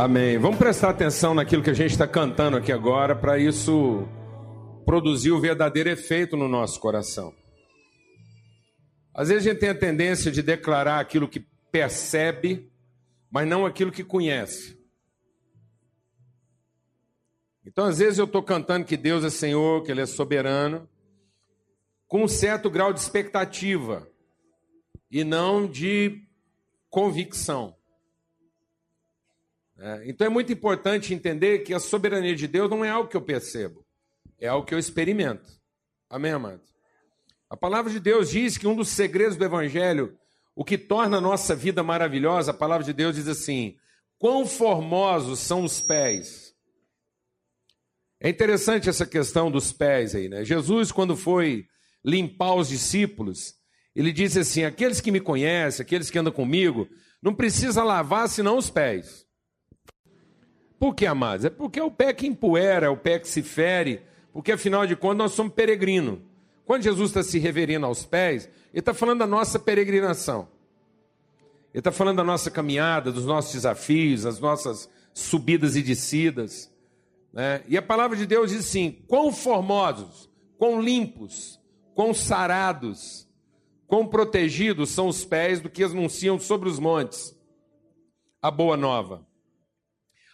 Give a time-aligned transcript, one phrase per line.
[0.00, 0.38] Amém.
[0.38, 4.08] Vamos prestar atenção naquilo que a gente está cantando aqui agora, para isso
[4.86, 7.34] produzir o verdadeiro efeito no nosso coração.
[9.12, 11.40] Às vezes a gente tem a tendência de declarar aquilo que
[11.70, 12.72] percebe,
[13.30, 14.74] mas não aquilo que conhece.
[17.66, 20.88] Então, às vezes eu estou cantando que Deus é Senhor, que Ele é soberano,
[22.08, 24.08] com um certo grau de expectativa
[25.10, 26.22] e não de
[26.88, 27.78] convicção.
[29.80, 33.16] É, então é muito importante entender que a soberania de Deus não é algo que
[33.16, 33.82] eu percebo,
[34.38, 35.50] é algo que eu experimento.
[36.08, 36.60] Amém, amado?
[37.48, 40.18] A palavra de Deus diz que um dos segredos do Evangelho,
[40.54, 43.74] o que torna a nossa vida maravilhosa, a palavra de Deus diz assim:
[44.18, 46.52] quão formosos são os pés.
[48.20, 50.44] É interessante essa questão dos pés aí, né?
[50.44, 51.64] Jesus, quando foi
[52.04, 53.54] limpar os discípulos,
[53.96, 56.86] ele disse assim: aqueles que me conhecem, aqueles que andam comigo,
[57.22, 59.29] não precisa lavar senão os pés.
[60.80, 61.44] Por que, amados?
[61.44, 64.00] É porque é o pé que empoeira, é o pé que se fere,
[64.32, 66.18] porque afinal de contas nós somos peregrinos.
[66.64, 70.48] Quando Jesus está se reverindo aos pés, ele está falando da nossa peregrinação.
[71.74, 76.72] Ele está falando da nossa caminhada, dos nossos desafios, das nossas subidas e descidas.
[77.30, 77.62] Né?
[77.68, 81.60] E a palavra de Deus diz assim: quão formosos, quão limpos,
[81.94, 83.28] quão sarados,
[83.86, 87.38] quão protegidos são os pés do que anunciam sobre os montes
[88.40, 89.29] a boa nova.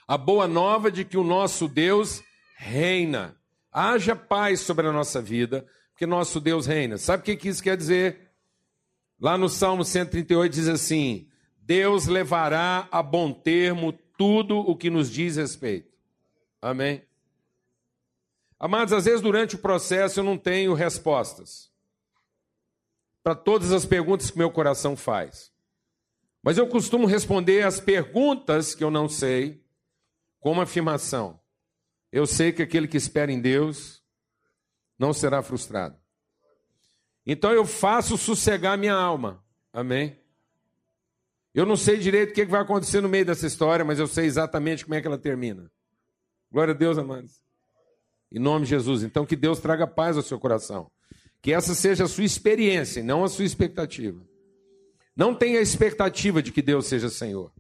[0.07, 2.23] A boa nova de que o nosso Deus
[2.57, 3.37] reina.
[3.73, 6.97] Haja paz sobre a nossa vida, porque nosso Deus reina.
[6.97, 8.31] Sabe o que isso quer dizer?
[9.21, 15.11] Lá no Salmo 138 diz assim: Deus levará a bom termo tudo o que nos
[15.11, 15.93] diz respeito.
[16.63, 17.03] Amém?
[18.59, 21.71] Amados, às vezes durante o processo eu não tenho respostas
[23.23, 25.53] para todas as perguntas que meu coração faz.
[26.43, 29.66] Mas eu costumo responder as perguntas que eu não sei
[30.47, 31.41] com uma afirmação:
[32.13, 34.01] Eu sei que aquele que espera em Deus
[34.97, 35.99] não será frustrado.
[37.27, 39.45] Então eu faço sossegar minha alma.
[39.73, 40.17] Amém?
[41.53, 44.27] Eu não sei direito o que vai acontecer no meio dessa história, mas eu sei
[44.27, 45.69] exatamente como é que ela termina.
[46.49, 47.43] Glória a Deus, amados.
[48.31, 49.03] Em nome de Jesus.
[49.03, 50.89] Então que Deus traga paz ao seu coração.
[51.43, 54.25] Que essa seja a sua experiência, não a sua expectativa.
[55.17, 57.53] Não tenha expectativa de que Deus seja Senhor.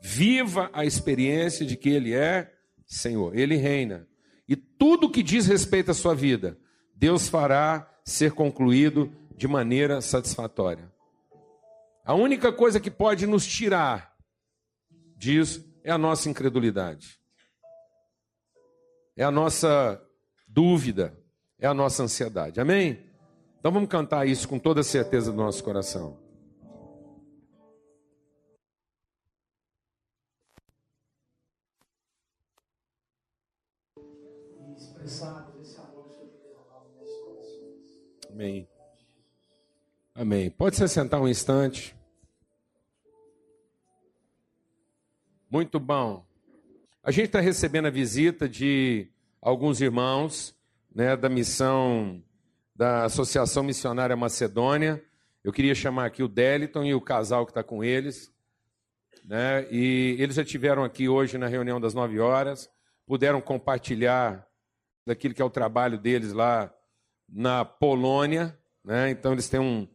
[0.00, 2.52] Viva a experiência de que Ele é
[2.86, 4.08] Senhor, Ele reina.
[4.48, 6.58] E tudo que diz respeito à sua vida,
[6.94, 10.92] Deus fará ser concluído de maneira satisfatória.
[12.04, 14.16] A única coisa que pode nos tirar
[15.16, 17.20] disso é a nossa incredulidade,
[19.16, 20.02] é a nossa
[20.48, 21.16] dúvida,
[21.58, 22.60] é a nossa ansiedade.
[22.60, 23.06] Amém?
[23.58, 26.18] Então vamos cantar isso com toda a certeza do nosso coração.
[38.30, 38.68] Amém.
[40.14, 40.50] Amém.
[40.50, 41.96] Pode se sentar um instante.
[45.50, 46.24] Muito bom.
[47.02, 49.08] A gente está recebendo a visita de
[49.42, 50.54] alguns irmãos
[50.94, 52.22] né, da missão
[52.74, 55.02] da Associação Missionária Macedônia.
[55.42, 58.32] Eu queria chamar aqui o Deliton e o casal que está com eles.
[59.24, 62.70] Né, e eles já tiveram aqui hoje na reunião das nove horas,
[63.06, 64.49] puderam compartilhar
[65.06, 66.72] daquilo que é o trabalho deles lá
[67.28, 69.10] na Polônia, né?
[69.10, 69.86] Então eles têm um,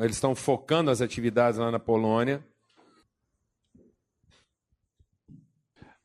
[0.00, 2.44] eles estão focando as atividades lá na Polônia.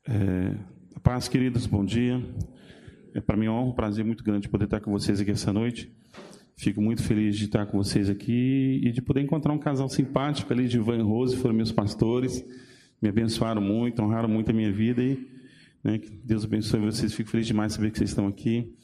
[0.07, 0.55] É,
[1.03, 2.23] paz, queridos, bom dia.
[3.13, 5.91] É para mim é um prazer muito grande poder estar com vocês aqui essa noite.
[6.55, 10.51] Fico muito feliz de estar com vocês aqui e de poder encontrar um casal simpático
[10.51, 12.43] ali de Ivan e Rose, foram meus pastores,
[13.01, 15.38] me abençoaram muito, honraram muito a minha vida e
[15.83, 15.99] né?
[16.23, 17.13] Deus abençoe vocês.
[17.13, 18.75] Fico feliz demais de saber que vocês estão aqui.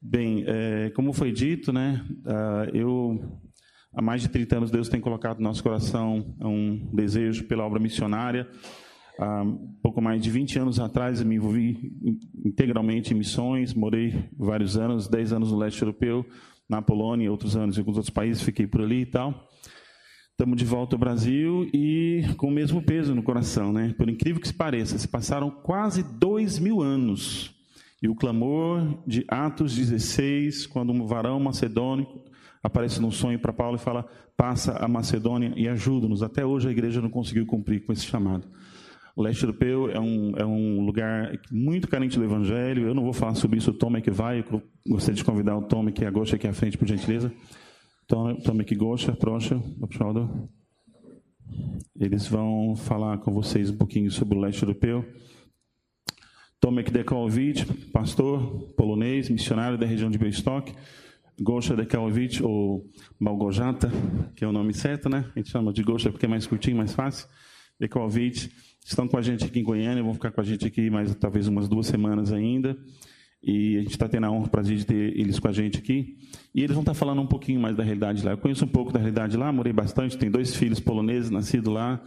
[0.00, 2.04] Bem, é, como foi dito, né,
[2.72, 3.40] eu
[3.94, 7.80] há mais de 30 anos Deus tem colocado no nosso coração um desejo pela obra
[7.80, 8.46] missionária.
[9.18, 11.90] Uh, pouco mais de 20 anos atrás eu me envolvi
[12.44, 16.24] integralmente em missões, morei vários anos, 10 anos no leste europeu,
[16.68, 19.48] na Polônia, outros anos em alguns outros países, fiquei por ali e tal.
[20.38, 23.94] Estamos de volta ao Brasil e com o mesmo peso no coração, né?
[23.96, 27.54] Por incrível que se pareça, se passaram quase dois mil anos.
[28.02, 32.20] E o clamor de Atos 16, quando um varão macedônico
[32.62, 34.04] aparece num sonho para Paulo e fala:
[34.36, 36.22] passa a Macedônia e ajuda-nos.
[36.22, 38.46] Até hoje a igreja não conseguiu cumprir com esse chamado.
[39.16, 42.86] O leste europeu é um, é um lugar muito carente do evangelho.
[42.86, 44.40] Eu não vou falar sobre isso, o Tom que vai.
[44.40, 47.32] Eu gostaria de convidar o Tom, é agora aqui à frente, por gentileza.
[48.08, 49.60] Tome que gosta, procha,
[51.98, 55.04] Eles vão falar com vocês um pouquinho sobre o leste europeu.
[56.60, 60.72] Tomek Dekalowicz, pastor polonês, missionário da região de Białystok.
[61.40, 62.88] Gosha Dekalowicz, ou
[63.18, 63.90] Malgorzata,
[64.36, 65.28] que é o nome certo, né?
[65.34, 67.26] A gente chama de Gosha porque é mais curtinho, mais fácil.
[67.78, 68.48] Dekalowicz,
[68.84, 71.48] estão com a gente aqui em Goiânia, vão ficar com a gente aqui mais talvez
[71.48, 72.78] umas duas semanas ainda.
[73.48, 75.78] E a gente está tendo a honra, o prazer de ter eles com a gente
[75.78, 76.18] aqui.
[76.52, 78.32] E eles vão estar falando um pouquinho mais da realidade lá.
[78.32, 82.02] Eu conheço um pouco da realidade lá, morei bastante, tenho dois filhos poloneses nascidos lá.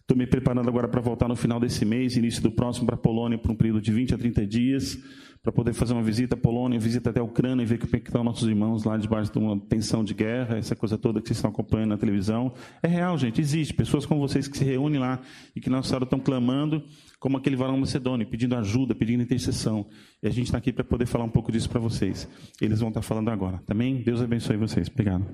[0.00, 2.98] Estou me preparando agora para voltar no final desse mês, início do próximo, para a
[2.98, 4.98] Polônia, por um período de 20 a 30 dias,
[5.42, 7.98] para poder fazer uma visita à Polônia, visita até a Ucrânia e ver como é
[7.98, 11.28] que estão nossos irmãos lá debaixo de uma tensão de guerra, essa coisa toda que
[11.28, 12.52] vocês estão acompanhando na televisão.
[12.82, 13.72] É real, gente, existe.
[13.72, 15.20] Pessoas como vocês que se reúnem lá
[15.56, 16.84] e que na hora estão clamando,
[17.18, 19.88] como aquele varão macedônio, pedindo ajuda, pedindo intercessão.
[20.22, 22.28] E a gente está aqui para poder falar um pouco disso para vocês.
[22.60, 23.62] Eles vão estar falando agora.
[23.64, 24.88] Também, Deus abençoe vocês.
[24.88, 25.26] Obrigado.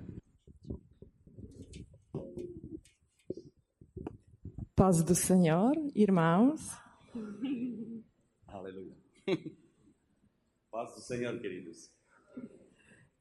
[4.77, 6.61] Paz do Senhor, irmãos.
[8.47, 8.95] Aleluia.
[10.77, 11.91] Paz do Senhor, queridos.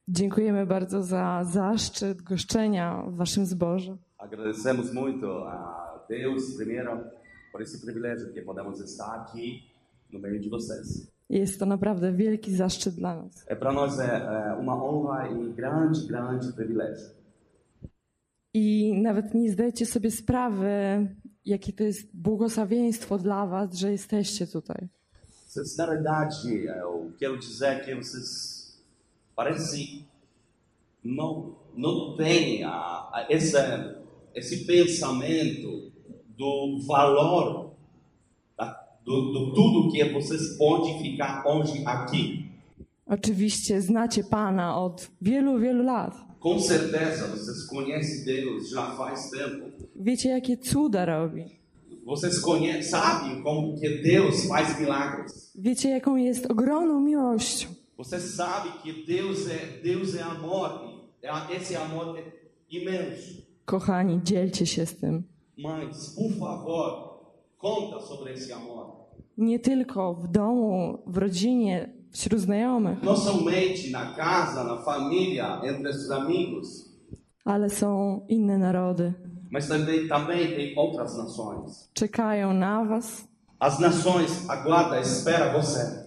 [0.08, 3.96] Dziękujemy bardzo za zaszczyt goszczenia w Waszym zborze.
[4.18, 7.04] Agradecemos muito a Deus, primeiro,
[7.52, 9.62] por esse privilégio que podemos estar aqui
[10.12, 11.06] no meio de vocês.
[11.30, 13.44] Jest to naprawdę wielki zaszczyt dla nas.
[13.46, 17.10] É para nós é, uma honra e grande, grande privilégio.
[18.54, 20.68] I nawet nie zdajecie sobie sprawy,
[21.44, 24.88] jakie to jest błogosławieństwo dla Was, że jesteście tutaj.
[25.78, 28.80] Na verdade, eu quero dizer que vocês
[29.34, 30.04] parece
[31.02, 33.56] não não têm a, a esse
[34.34, 35.92] esse pensamento
[36.36, 37.72] do valor
[38.56, 38.86] tá?
[39.04, 42.46] do, do tudo que vocês podem ficar hoje aqui.
[43.08, 46.12] Oczywiście znacie Pana od wielu, wielu lat.
[46.40, 49.70] Com certeza vocês conhecem Deus já faz tempo.
[49.94, 51.65] Wiecie, jakie cuda robi.
[52.06, 55.52] Vocês conhecem, sabem como que Deus faz milagres.
[55.58, 57.68] Wiecie, jaką jest ogromną miłością.
[57.98, 60.70] Você sabe que Deus é Deus é amor.
[61.56, 62.22] Esse amor é
[62.70, 63.42] imenso.
[63.64, 65.22] Kochani, dzielcie się z tym.
[65.58, 66.92] Mães, por favor,
[67.58, 68.86] conta sobre esse amor.
[69.38, 75.90] Nie tylko w domu, w rodzinie, wśród znajomych, Não somente na casa, na família, entre
[75.90, 76.92] os amigos,
[77.44, 79.12] ale są inne narody.
[79.50, 81.88] Mas também também tem outras nações.
[81.94, 83.28] Czekają na Was,
[83.60, 86.06] As nações aguardam, espera você.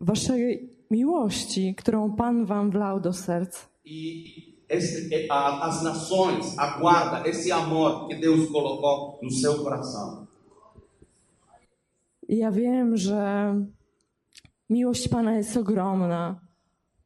[0.00, 3.68] Waszej miłości, którą Pan Wam wlał do serc.
[3.84, 3.90] E
[4.68, 10.26] esse, a- as nações aguardam esse amor que Deus colocou no seu coração.
[12.28, 13.54] Ja wiem, że
[14.70, 16.40] miłość Pana jest ogromna.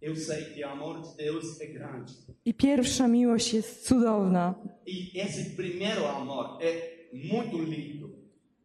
[0.03, 2.13] Eu sei que o amor de Deus é grande.
[2.45, 4.55] I pierwsza miłość jest cudowna,
[4.87, 6.73] E esse primeiro amor é
[7.13, 8.09] muito lindo.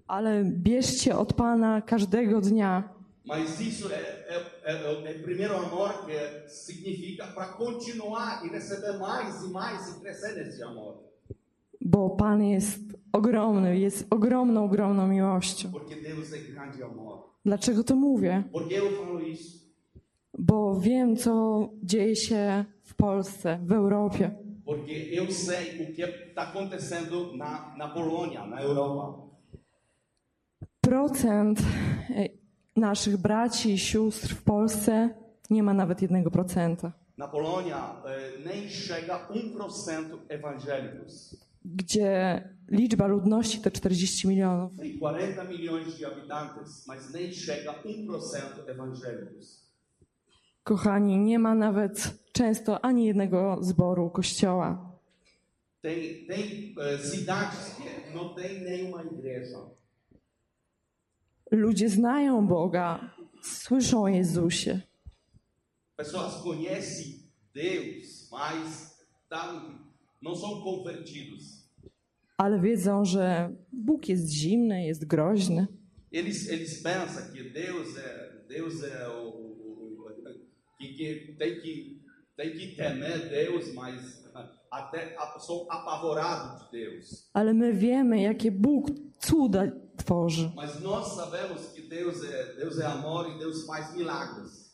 [0.08, 2.90] ale bierzcie od Pana każdego dnia.
[3.26, 9.00] Mas isso é, é, é, é o primeiro amor que significa para continuar e receber
[9.00, 10.94] mais e mais e crescer nesse amor.
[11.82, 12.80] Bo Pan jest
[13.12, 15.72] ogromny, jest ogromną, ogromną miłością.
[15.72, 17.20] Porque Deus é grande amor.
[17.46, 18.44] Dlaczego to mówię?
[18.52, 19.65] Porque eu falo isso?
[20.38, 24.32] Bo wiem, co dzieje się w Polsce, w Europie.
[24.66, 29.14] Porque eu sei o que está acontecendo na, na Polônia, na Europa.
[30.82, 31.60] Procent
[32.10, 32.30] e,
[32.76, 35.10] naszych braci i sióstr w Polsce
[35.50, 36.92] nie ma nawet 1%.
[37.18, 41.36] Na Polônia, eh, nem chega 1% evangélicos.
[41.66, 44.78] Gdzie liczba ludności to 40 milionów.
[44.78, 49.65] Tem 40 milhões de habitantes, mas nem chega 1% evangélicos.
[50.70, 54.92] Kochani, nie ma nawet często ani jednego zboru kościoła.
[55.82, 56.76] Tem, tem
[57.12, 59.60] cidades que não tem nenhuma igreja.
[61.52, 64.82] Ludzie znają Boga, słyszą o Jezusie,
[65.98, 67.14] Pessoas conhecem
[67.54, 68.96] Deus, mas
[70.22, 71.66] não são convertidos.
[72.38, 75.68] ale wiedzą, że Bóg jest zimny, jest groźny.
[76.14, 79.55] Eles, eles pensam que Deus é, Deus é o-
[80.78, 82.02] que, que tem que
[82.38, 84.24] tem que temer Deus, mas
[84.72, 87.30] até a- são apavorados de Deus.
[87.34, 88.90] Ale my wiemy, jakie Bóg
[89.30, 90.52] cuda tworzy.
[90.56, 94.66] Mas nós sabemos que Deus é Deus é amor e Deus faz milagres.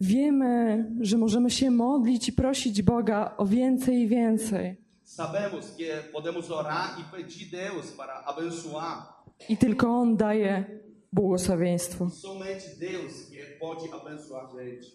[0.00, 4.76] Wiemy, że możemy się modlić i prosić Boga o więcej i więcej.
[5.04, 9.02] Sabemos que podemos orar e pedir Deus para abençoar.
[9.48, 10.64] I tylko On daje
[11.12, 12.10] błogosławieństwo.
[12.10, 14.86] Somente Deus que pode abençoar a gente.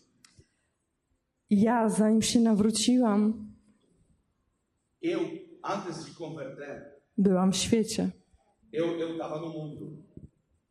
[1.50, 3.46] I ja, zanim się nawróciłam,
[5.04, 5.20] Eu,
[5.62, 6.86] antes de converter,
[7.18, 8.12] byłam w świecie.
[8.74, 9.86] eu eu estava no mundo.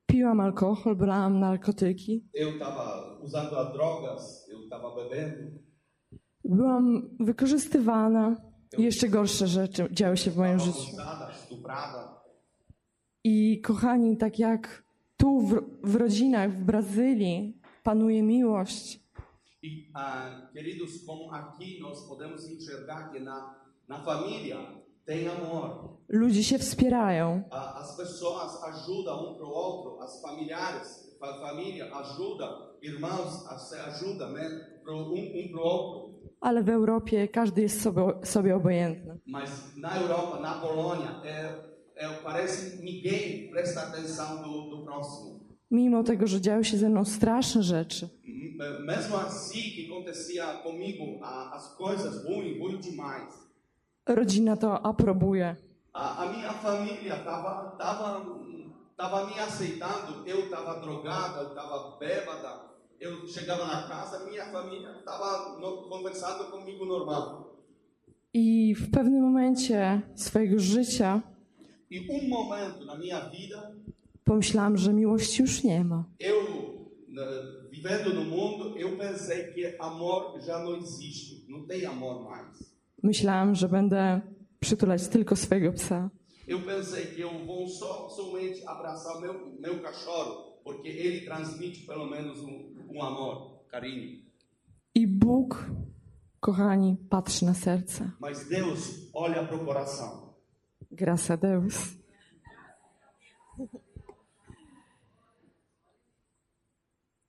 [0.07, 2.25] Piłam alkohol, brałam narkotyki.
[2.35, 5.59] eu estava usando as drogas, eu estava bebendo,
[6.45, 8.37] Byłam wykorzystywana.
[8.79, 10.97] Jeszcze gorsze rzeczy działy się w moim życiu.
[13.25, 14.84] I kochani, tak jak
[15.17, 19.05] tu w, w rodzinach w Brazylii panuje miłość,
[19.65, 23.55] E, ah, queridos, como aqui nós podemos enxergar que na,
[23.89, 24.57] na família
[25.07, 25.89] tem amor.
[26.09, 27.43] ludzie się wspierają.
[27.51, 32.49] A- As pessoas ajudam um para o outro, as familiares, a família ajuda,
[32.83, 34.51] irmãos a- se ajudam né,
[34.85, 36.15] pro, um, um para o outro.
[36.41, 39.19] Ale w Europie każdy jest sobie, sobie obojętny.
[39.27, 41.55] Mas na Europa, na Polônia, é,
[42.23, 45.41] parece ninguém presta atenção do, do próximo.
[45.71, 48.09] Mimo tego, że działy się ze mną straszne rzeczy,
[48.87, 51.05] Mesmo assim que acontecia comigo
[51.53, 53.35] as coisas ruins, ruim demais.
[54.07, 55.57] rodzina to aprobuje.
[55.93, 58.27] A, a minha família estava tava,
[58.97, 60.27] tava me aceitando.
[60.27, 62.61] Eu estava drogada, eu estava bêbada.
[63.01, 65.57] Eu chegava na casa, minha família estava
[65.89, 67.45] conversando comigo normal.
[68.35, 71.23] I w pewnym momencie swojego życia
[71.91, 73.71] E um momento na minha vida,
[74.25, 76.05] pomyślałam, że miłości już nie ma.
[76.19, 76.35] eu,
[77.71, 81.35] vivendo no mundo, eu pensei que amor já não existe.
[81.49, 82.75] Não tem amor mais.
[83.03, 84.21] Myślałam, że będę
[84.61, 86.11] przytulać tylko swojego psa.
[86.49, 92.07] Eu pensei que eu vou só somente abraçar meu meu cachorro, porque ele transmite pelo
[92.07, 94.25] menos um, um amor, carinho.
[94.95, 95.55] I Bóg,
[96.41, 98.05] kochani, patrzy na serce.
[98.21, 100.24] Mas Deus olha para o coração.
[100.97, 101.75] Graças a Deus.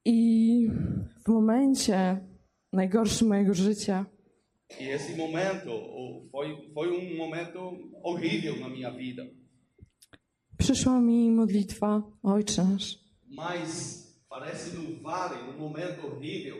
[0.06, 0.70] I
[1.26, 2.18] w momencie
[2.74, 4.06] najgorszym mojego życia
[4.80, 5.72] E esse momento
[6.32, 7.72] foi, foi um momento
[8.04, 9.24] horrível na minha vida.
[10.58, 13.00] przyszła mi modlitwa Ojcze nasz.
[13.30, 13.70] Mas
[14.30, 16.58] parece no vale, num momento horrível,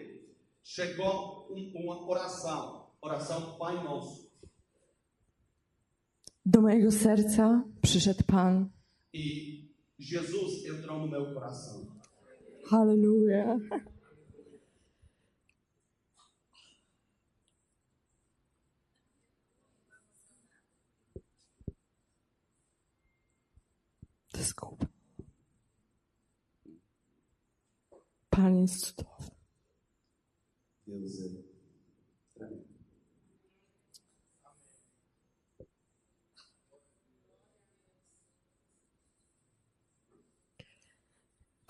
[0.64, 4.25] chegou um, uma oração, oração Pai Nosso.
[6.46, 8.70] Do mojego serca przyszedł Pan.
[9.14, 9.20] E
[10.00, 11.86] Jesus entrou no meu coração.
[12.70, 13.60] Halleluja.
[24.34, 24.86] Desculpa.
[28.30, 29.36] Pan jest cudowny.
[30.88, 31.55] Deus é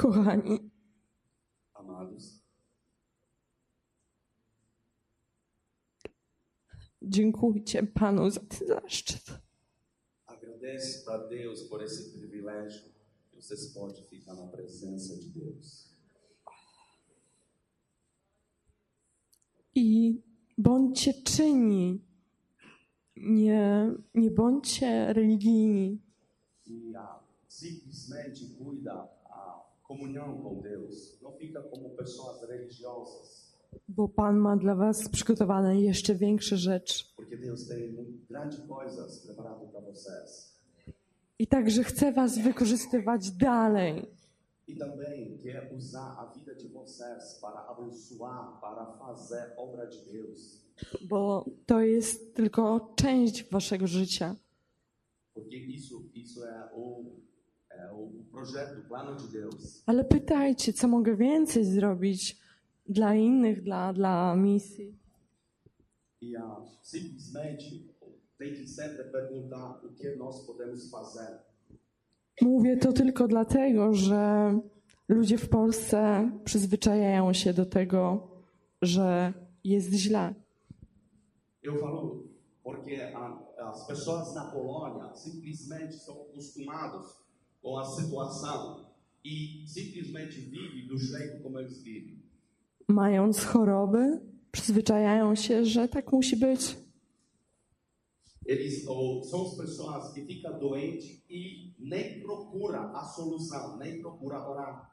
[0.05, 0.71] Kochani,
[7.01, 9.23] dziękujcie Panu za ten zaszczyt.
[10.25, 12.83] agradece para Deus por esse privilégio
[13.31, 15.95] que vocês podem ficar na presença de Deus.
[19.75, 20.21] I
[20.57, 22.01] bądźcie czynni.
[23.15, 26.01] Nie, nie bądźcie religijni.
[26.67, 29.24] E ah, simplesmente cuida a
[29.87, 31.17] comunhão com Deus.
[31.21, 33.45] Não fica como pessoas religiosas,
[33.87, 37.03] Bo Pan ma dla Was przygotowane jeszcze większe rzeczy.
[37.17, 37.95] porque Deus tem
[38.29, 40.55] grandes coisas preparadas para vocês.
[41.39, 44.05] I także chce Was wykorzystywać dalej.
[44.67, 50.61] E também quer usar a vida de vocês para abençoar, para fazer obra de Deus.
[51.09, 54.35] Bo to jest tylko część Waszego życia.
[55.33, 57.03] Porque isso, isso é, o,
[59.85, 62.37] Ale pytajcie, co mogę więcej zrobić
[62.89, 64.95] dla innych, dla, dla misji.
[66.23, 67.63] E ah, simplesmente
[68.37, 71.39] tem que sempre perguntar o que nós podemos fazer.
[72.41, 74.53] Mówię to tylko dlatego, że
[75.07, 78.27] ludzie w Polsce przyzwyczajają się do tego,
[78.81, 80.33] że jest źle.
[81.63, 82.23] Eu falo
[82.63, 83.39] porque a,
[83.71, 87.24] as pessoas na Polônia simplesmente são acostumados
[87.65, 88.85] com a situação
[89.25, 92.23] e simplesmente vivem do jeito como eles vivem.
[92.87, 96.77] Mając choroby, przyzwyczajają się, że tak musi być.
[98.45, 104.47] Eles ou, são as pessoas que ficam doentes e nem procura a solução, nem procura
[104.47, 104.91] orar.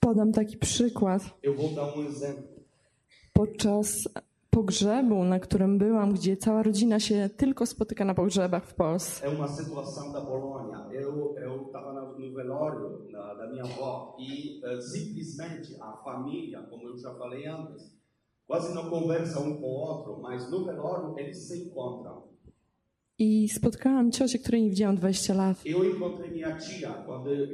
[0.00, 1.22] Podam taki przykład.
[1.42, 2.56] Eu vou dar um exemplo.
[3.32, 4.08] Podczas
[4.56, 9.22] pogrzebu, na którym byłam, gdzie cała rodzina się tylko spotyka na pogrzebach w Polsce.
[9.26, 10.78] É uma situação da Polônia.
[11.02, 16.82] Eu eu estava no velório na, da minha avó e eh, simplesmente a família, como
[16.88, 17.82] eu já falei antes,
[18.48, 22.16] quase não conversa um com o outro, mas no velório eles se encontram.
[23.18, 25.66] I spotkałam ciocię, której nie widziałam 20 lat.
[25.66, 27.46] Eu encontrei minha tia quando eu,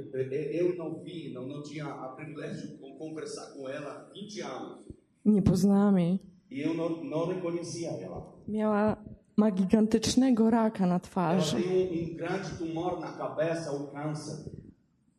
[0.63, 4.79] eu não vi, não, não tinha a privilégio de conversar com ela 20 anos.
[5.25, 6.32] Nie poznałam jej.
[6.53, 8.23] E eu não, não reconhecia ela.
[8.49, 8.97] Miała
[9.37, 11.57] ma gigantycznego raka na Ela twarzy.
[11.57, 14.37] tem um, um grande tumor na cabeça, o câncer.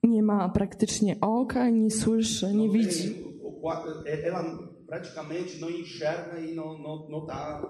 [0.03, 3.15] Nie ma praktycznie oka, nie słyszy, nie Não widzi.
[3.61, 3.83] qua-
[4.25, 4.43] ela
[4.87, 7.61] praticamente não enxerga e não não não tá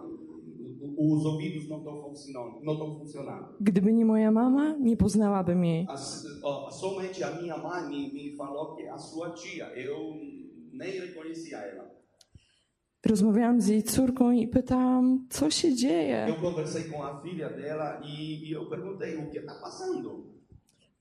[0.97, 3.45] os ouvidos não estão funcionando, não estão funcionando.
[3.61, 5.87] Gdyby nie moja mama, nie poznałabym jej.
[6.43, 9.97] Ó, somente a minha mãe me, me falou que a sua tia, eu
[10.73, 11.92] nem reconhecia ela.
[13.05, 16.25] Rozmawiałam z jej córką i pytałam, co się dzieje.
[16.27, 20.33] Eu conversei com a filha dela e, e eu perguntei o que está passando.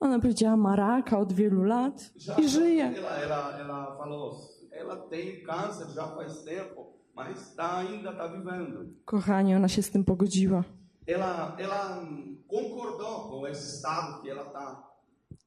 [0.00, 2.92] Ona powiedziała, ma raka od wielu lat i żyje.
[2.96, 4.34] ela, ela, ela falou,
[4.72, 8.84] ela tem câncer já faz tempo, mas tá, ainda está vivendo.
[9.04, 10.64] Kochanie, ona się z tym pogodziła.
[11.06, 12.02] Ela, ela
[12.48, 14.92] concordou com esse estado que ela está.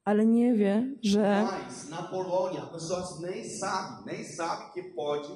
[0.04, 5.28] Ale nie wie, że Mas na Polônia, as pessoas nem sabem, nem sabem que pode,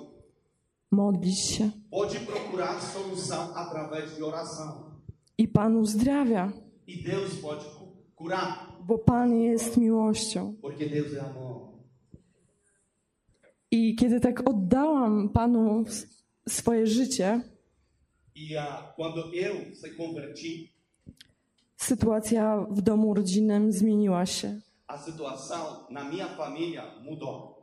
[0.90, 4.90] modlić się pode procurar solução através de oração.
[5.38, 6.52] i Pan uzdrawia,
[6.88, 10.54] E Deus pode cu- curar, bo Pan jest miłością.
[10.62, 11.70] porque Deus é amor.
[13.70, 16.06] I kiedy tak oddałam Panu s-
[16.48, 17.40] swoje życie,
[18.36, 20.72] E ah, quando eu se converti,
[21.76, 24.60] sytuacja w domu rodzinnym zmieniła się.
[24.88, 27.59] a situação na minha família mudou.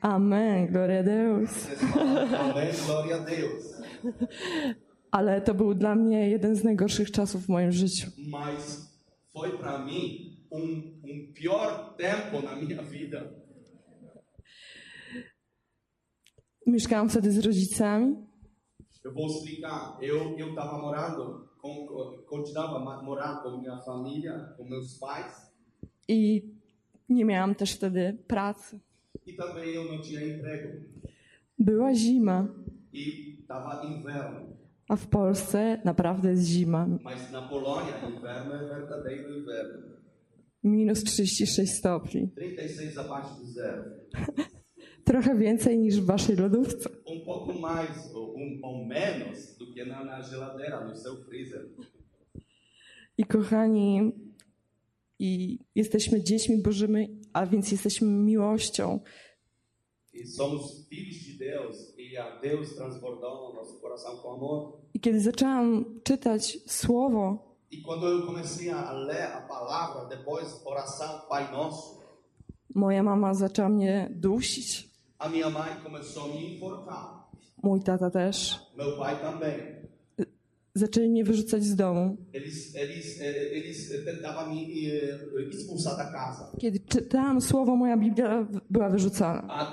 [0.00, 1.50] Amen, gloria a Deus.
[2.40, 3.74] Amém, glória a Deus.
[5.10, 8.10] Ale to był dla mnie jeden z najgorszych czasów w moim życiu.
[8.18, 8.92] Mas
[9.32, 13.22] foi para mim um, um pior tempo na minha vida.
[16.66, 18.16] Mieszkałam wtedy z rodzicami
[19.04, 19.98] Eu vou explicar.
[20.00, 21.86] Eu eu estava morando, com,
[22.26, 25.52] continuava morando com minha família, com meus pais,
[26.08, 26.42] i
[27.08, 28.80] nie miałam też wtedy pracy.
[29.26, 30.68] E também eu não tinha emprego.
[31.58, 32.48] Była zima,
[32.94, 34.56] E inverno.
[34.88, 36.86] a w Polsce naprawdę jest zima.
[37.04, 39.94] Mas na Polônia, inverno é verdadeiro inverno.
[40.62, 42.30] Minus 36 stopni.
[42.36, 43.84] 36 abaixo do zero.
[45.04, 46.88] Trochę więcej niż w waszej lodówce.
[47.06, 51.64] Um pouco mais ou, um, ou menos do que na, na geladeira, no seu freezer.
[53.18, 54.12] I kochani,
[55.18, 59.00] i jesteśmy dziećmi Bożymi, a więc jesteśmy miłością.
[60.14, 60.18] E
[61.38, 61.60] e.
[64.94, 71.28] I kiedy zaczęłam czytać słowo, E quando eu comecei a ler a palavra, depois oração
[71.28, 72.00] Pai Nosso,
[72.74, 77.24] moja mama zaczęła mnie dusić, a minha mãe começou a me enforcar.
[77.62, 78.60] mój tata też.
[78.76, 79.83] Meu pai também
[80.74, 82.16] zaczęli mnie wyrzucać z domu.
[86.60, 89.66] Kiedy czytałam słowo, moja Biblia była wyrzucana.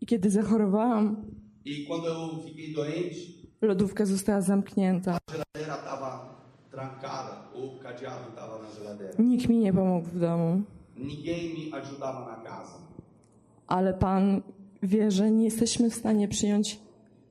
[0.00, 1.16] I kiedy zachorowałam,
[3.62, 5.18] lodówka została zamknięta.
[9.18, 10.62] Nikt mi nie pomógł w domu.
[13.66, 14.42] Ale Pan
[14.82, 16.80] wie, że nie jesteśmy w stanie przyjąć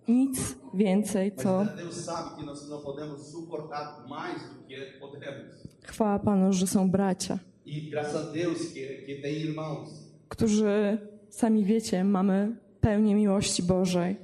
[0.07, 0.37] nic
[0.73, 5.51] więcej, co Mas Deus sabe que nós não podemos suportar mais do que podemos.
[5.83, 9.89] chwała Panu, że są bracia, E graças a Deus que, que tem irmãos.
[10.29, 10.97] którzy,
[11.29, 14.15] sami wiecie, mamy pełnię miłości Bożej.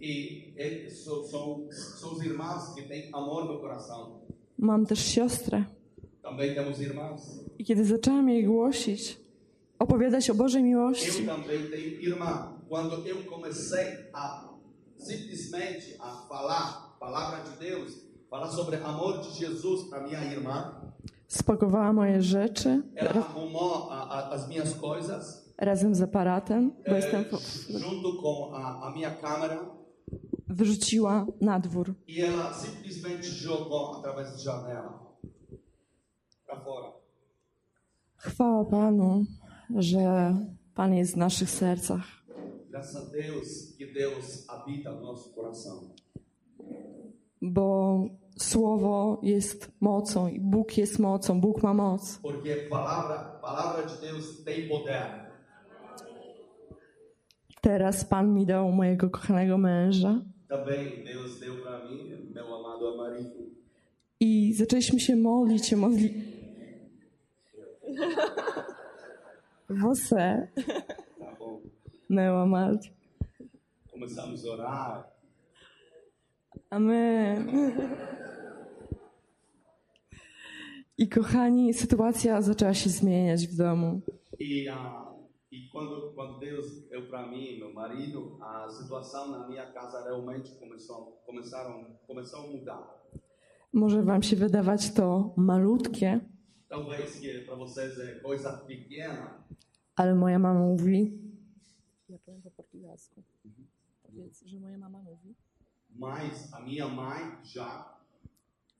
[0.00, 0.06] E
[0.56, 1.68] eles são, são,
[2.00, 4.06] são os irmãos que têm amor no coração.
[4.58, 5.64] Mam też siostrę.
[6.22, 7.20] Também temos irmãos.
[7.58, 9.20] I kiedy zaczęłam jej głosić,
[9.78, 12.52] opowiadać o Bożej Eu miłości, também tenho irmã.
[12.68, 14.48] Quando eu comecei a
[15.04, 17.92] simplesmente a falar palavra de Deus,
[18.30, 20.82] falar sobre amor de Jesus para minha irmã,
[21.28, 26.96] spakowała moje rzeczy ela arrumou a, a, as minhas coisas razem z aparatem, bo eh,
[26.96, 27.24] jestem
[27.68, 29.58] junto com a, a minha câmera
[30.48, 31.94] wyrzuciła na dwór.
[32.08, 34.98] e ela simplesmente jogou através da janela
[36.46, 36.92] para fora.
[38.16, 39.24] Chwała Panu,
[39.76, 40.34] że
[40.74, 42.21] Pan jest w naszych sercach.
[42.72, 45.94] Graças a Deus que Deus habita no nosso coração.
[47.42, 48.08] Bo
[48.38, 52.18] Słowo jest mocą i Bóg jest mocą, Bóg ma moc.
[52.22, 55.30] Porque palavra, palavra de Deus tem poder.
[57.60, 63.38] Teraz Pan mi dał mojego kochanego męża Também Deus deu para mim, meu amado marido.
[64.20, 66.14] i zaczęliśmy się modlić, się modli...
[69.82, 70.48] Você,
[72.12, 72.78] Meu amado.
[73.90, 75.12] Começamos a orar.
[76.70, 77.46] Amen.
[80.98, 84.00] I kochani, sytuacja zaczęła się zmieniać w domu.
[84.40, 85.14] E, ah,
[85.52, 90.50] e quando, quando Deus deu para mim meu marido, a situação na minha casa realmente
[90.60, 93.02] começou, começaram, começou a mudar.
[93.72, 96.20] Może wam się wydawać to malutkie,
[96.68, 99.44] Talvez que para vocês é coisa pequena,
[99.96, 101.32] ale moja mama mówi.
[102.12, 103.22] Ja powiem po portugalsku.
[104.02, 105.34] Powiedz, że moja mama mówi.
[105.98, 107.20] mas a minha mãe
[107.54, 107.84] já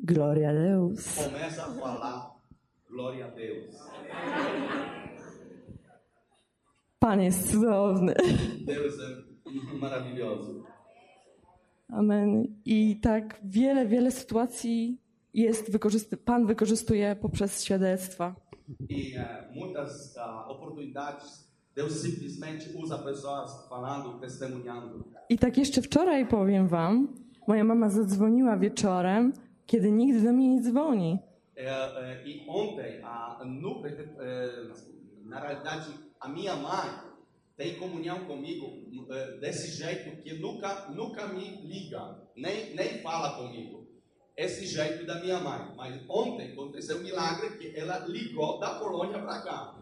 [0.00, 1.14] Gloria a Deus.
[1.16, 2.30] começa a falar
[2.90, 3.74] glória a Deus.
[6.98, 8.14] Pan jest cudowny.
[8.66, 10.64] Deus é maravilhoso.
[11.88, 12.46] Amen.
[12.64, 14.98] I tak wiele, wiele sytuacji
[15.34, 18.34] jest wykorzysty- Pan wykorzystuje poprzez świadectwa.
[18.90, 25.04] E eh, muitas ah, oportunidades, Deus simplesmente usa pessoas falando, testemunhando.
[25.28, 27.08] I tak jeszcze wczoraj powiem wam,
[27.48, 29.32] moja mama zadzwoniła wieczorem,
[29.66, 31.18] kiedy nigdy do mnie nie dzwoni.
[31.56, 33.82] E ontem, a, no,
[35.24, 35.86] na realidade,
[36.20, 36.88] a minha mãe
[37.56, 38.66] tem comunhão comigo
[39.40, 43.86] desse jeito que nunca, nunca me liga, nem, nem fala comigo.
[44.36, 45.74] Esse jeito da minha mãe.
[45.76, 49.74] Mas ontem aconteceu um milagre que ela ligou da Polônia para cá.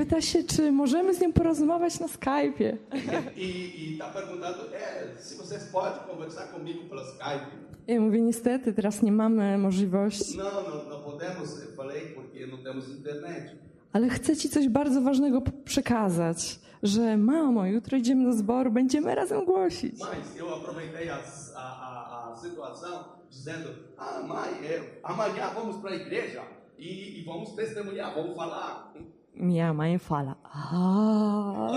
[0.08, 2.78] I, I pyta się, czy możemy z nią porozmawiać na Skype'ie.
[3.38, 7.48] E está perguntando é, se vocês podem conversar comigo pelo Skype.
[7.88, 12.58] Ja mówię, niestety, teraz nie mamy możliwości, Não, não, não podemos, eu falei, porque não
[12.58, 13.56] temos internet.
[13.94, 19.46] ale chcę ci coś bardzo ważnego przekazać, że mamo, jutro idziemy do zboru, będziemy razem
[19.46, 20.00] głosić.
[20.00, 21.18] Mas eu aproveitei a,
[21.56, 26.42] a, a, a situação dizendo: Ah, mãe, é, amanhã vamos para a igreja
[26.80, 28.94] e, e vamos testemunhar, vamos falar.
[29.40, 31.68] Minha mãe fala, ah,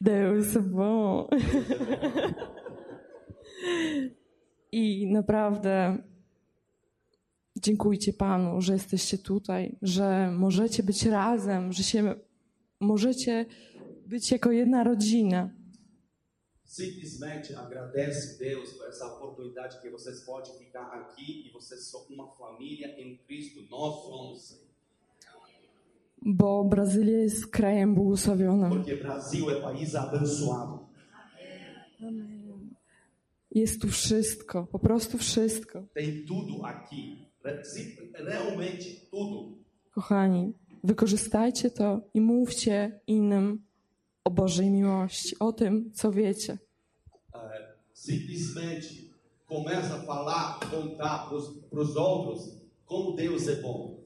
[0.00, 1.28] Deus bom.
[4.72, 5.98] I naprawdę
[7.56, 12.14] dziękujcie Panu, że jesteście tutaj, że możecie być razem, że się
[12.80, 13.46] możecie
[14.06, 15.50] być jako jedna rodzina.
[16.66, 22.28] Simplesmente agradece Deus por essa oportunidade que vocês podem ficar aqui e vocês são uma
[22.32, 23.62] família em Cristo.
[23.70, 24.66] Nós somos.
[26.20, 28.70] Bo Brazylia jest krajem błogosławionym.
[28.70, 30.88] Porque Brasil é país abençoado.
[33.50, 35.82] Jest tu wszystko, po prostu wszystko.
[35.94, 37.26] Tem tudo aqui.
[38.14, 39.56] Realmente tudo.
[39.90, 40.52] Kochani,
[40.84, 43.65] wykorzystajcie to i mówcie innym
[44.26, 46.58] o Bożej miłości, o tym, co wiecie.
[47.94, 48.86] Simplesmente
[49.48, 51.28] começa a falar, contar
[51.70, 52.38] para os outros
[52.86, 53.96] como Deus é bom.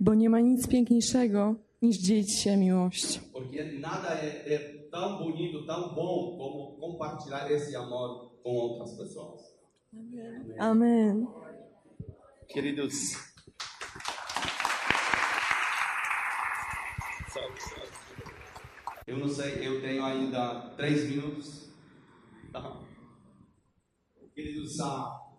[0.00, 3.20] Bo nie ma nic piękniejszego niż dzielić się miłością.
[3.32, 4.58] Porque nada é, é
[4.90, 9.40] tão bonito, tão bom como compartilhar esse amor com outras pessoas.
[10.58, 11.26] Amen.
[12.48, 12.94] Queridos,
[19.08, 21.70] eu não sei, eu tenho ainda três minutos.
[22.52, 22.78] Tá?
[24.34, 25.32] Queridos, a,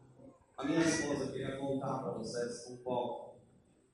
[0.57, 3.37] a minha esposa queria contar para vocês um pouco.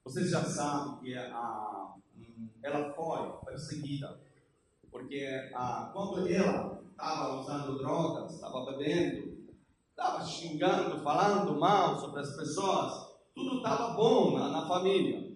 [0.05, 4.17] Vocês já sabem que a, hum, ela foi perseguida,
[4.89, 9.45] porque a, quando ela estava usando drogas, estava bebendo,
[9.89, 15.35] estava xingando, falando mal sobre as pessoas, tudo estava bom na, na família.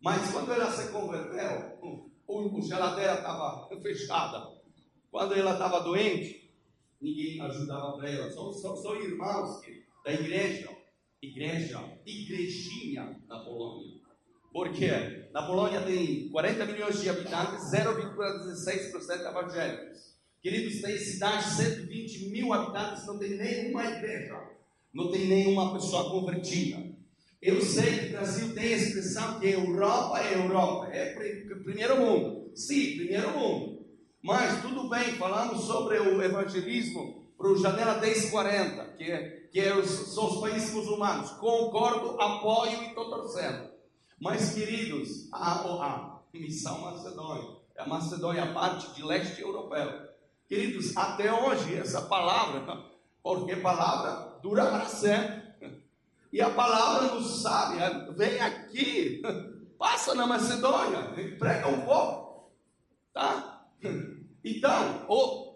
[0.00, 4.50] Mas quando ela se converteu, o, o geladeira estava fechada.
[5.10, 6.50] Quando ela estava doente,
[7.00, 8.30] ninguém ajudava para ela.
[8.30, 9.60] São, são, são irmãos
[10.04, 10.70] da igreja,
[11.20, 14.00] igreja, igrejinha na Polônia.
[14.52, 14.88] Porque
[15.32, 20.12] na Polônia tem 40 milhões de habitantes, 0,16% evangélicos.
[20.42, 24.38] Queridos, tem cidade de 120 mil habitantes, não tem nenhuma igreja,
[24.92, 26.91] não tem nenhuma pessoa convertida.
[27.42, 31.96] Eu sei que o Brasil tem a expressão que Europa é Europa, é pri- primeiro
[31.96, 32.50] mundo.
[32.54, 33.82] Sim, primeiro mundo.
[34.22, 39.74] Mas tudo bem, falamos sobre o evangelismo para o Janela 1040, que, é- que é
[39.76, 41.30] os, são os países muçulmanos.
[41.32, 43.70] Concordo, apoio e estou torcendo.
[44.20, 49.90] Mas, queridos, a, a missão Macedônia, é a Macedônia a parte de leste europeu.
[50.48, 52.84] Queridos, até hoje essa palavra,
[53.20, 55.41] porque palavra dura para sempre.
[56.32, 57.76] E a palavra nos sabe,
[58.16, 59.20] vem aqui,
[59.78, 62.52] passa na Macedônia, prega um pouco,
[63.12, 63.64] tá?
[64.44, 65.52] Então, o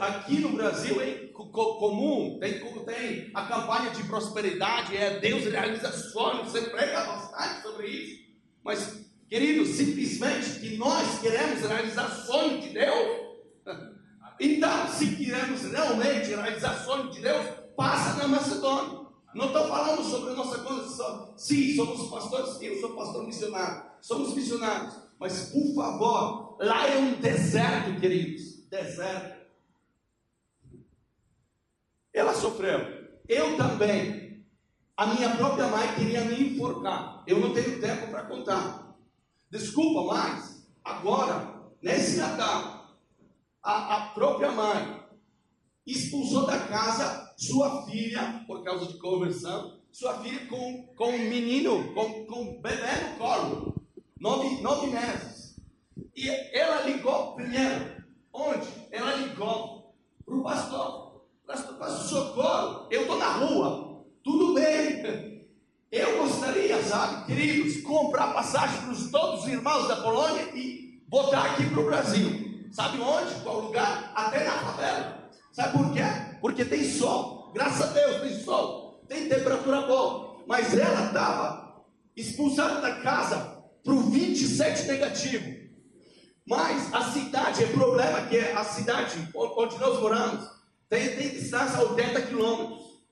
[0.00, 5.44] aqui no Brasil é co- co- comum, tem, tem a campanha de prosperidade, é Deus
[5.44, 8.24] realiza sonhos, você prega bastante sobre isso.
[8.62, 13.24] Mas Queridos, simplesmente que nós queremos realizar sonho de Deus.
[14.40, 17.46] Então, se queremos realmente realizar sonho de Deus,
[17.76, 19.03] passa na Macedônia.
[19.34, 21.34] Não estou falando sobre a nossa condição.
[21.36, 23.82] Sim, somos pastores, eu sou pastor missionário.
[24.00, 24.94] Somos missionários.
[25.18, 28.68] Mas, por favor, lá é um deserto, queridos.
[28.68, 29.44] Deserto.
[32.12, 32.78] Ela sofreu.
[33.28, 34.44] Eu também.
[34.96, 37.24] A minha própria mãe queria me enforcar.
[37.26, 38.96] Eu não tenho tempo para contar.
[39.50, 42.96] Desculpa, mas agora, nesse Natal,
[43.60, 45.02] a, a própria mãe
[45.86, 51.92] expulsou da casa sua filha, por causa de conversão, sua filha com, com um menino,
[51.94, 53.74] com, com um bebê no colo,
[54.18, 55.56] nove, nove meses.
[56.16, 58.68] E ela ligou primeiro, onde?
[58.90, 59.94] Ela ligou
[60.24, 65.44] para o pastor, pastor, pastor, socorro, eu estou na rua, tudo bem.
[65.92, 71.70] Eu gostaria, sabe, queridos, comprar passagem para todos os irmãos da Polônia e botar aqui
[71.70, 72.66] para o Brasil.
[72.72, 73.32] Sabe onde?
[73.44, 74.10] Qual lugar?
[74.12, 75.30] Até na favela.
[75.52, 76.02] Sabe por quê?
[76.44, 77.52] Porque tem sol.
[77.54, 79.02] Graças a Deus tem sol.
[79.08, 80.44] Tem temperatura boa.
[80.46, 81.82] Mas ela estava
[82.14, 85.70] expulsada da casa para o 27 negativo.
[86.46, 90.46] Mas a cidade, é problema que a cidade onde nós moramos
[90.86, 93.02] tem, tem distância a 80 quilômetros.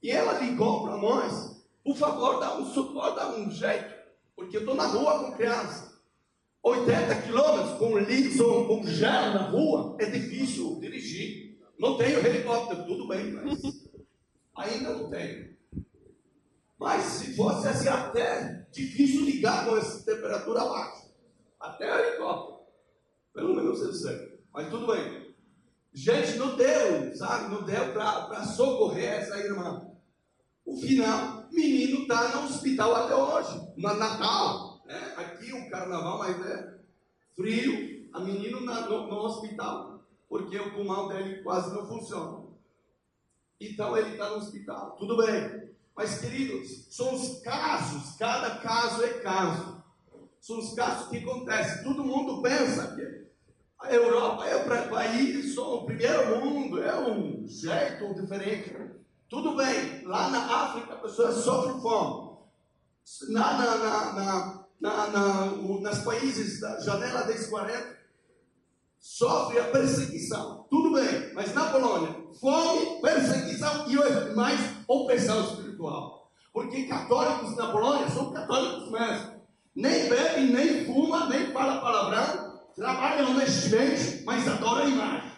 [0.00, 3.92] E ela ligou para nós, por favor, dá um suporte, dá um jeito,
[4.36, 5.98] porque eu estou na rua com criança.
[6.62, 11.47] 80 quilômetros com liso, com gelo na rua, é difícil dirigir.
[11.78, 13.60] Não tenho helicóptero, tudo bem, mas
[14.56, 15.56] ainda não tenho.
[16.78, 21.08] Mas se fosse assim, até difícil ligar com essa temperatura baixa.
[21.60, 22.58] Até helicóptero.
[23.32, 24.40] Pelo menos eu sei.
[24.52, 25.34] Mas tudo bem.
[25.92, 27.52] Gente, não deu, sabe?
[27.52, 29.88] Não deu para socorrer essa irmã.
[30.64, 34.82] O final, menino está no hospital até hoje, no Natal.
[34.84, 35.14] Né?
[35.16, 36.78] Aqui o carnaval, mas é
[37.34, 39.97] frio, a menina no, no hospital,
[40.28, 42.46] porque o pulmão dele quase não funciona.
[43.60, 44.96] Então ele está no hospital.
[44.96, 45.68] Tudo bem.
[45.96, 49.82] Mas, queridos, são os casos, cada caso é caso.
[50.40, 51.82] São os casos que acontecem.
[51.82, 53.26] Todo mundo pensa que
[53.80, 58.76] a Europa é o país, o primeiro mundo, é um jeito diferente.
[59.28, 62.38] Tudo bem, lá na África a pessoa sofre fome.
[63.30, 67.97] Na, na, na, na na, na, nas países da janela 1040,
[69.08, 70.66] sofre a perseguição.
[70.68, 76.30] Tudo bem, mas na Polônia, fome, perseguição e mais opressão espiritual.
[76.52, 79.38] Porque católicos na Polônia são católicos mesmo.
[79.74, 85.32] Nem bebem, nem fumam, nem falam palavrão, trabalham honestamente, mas adoram a imagem.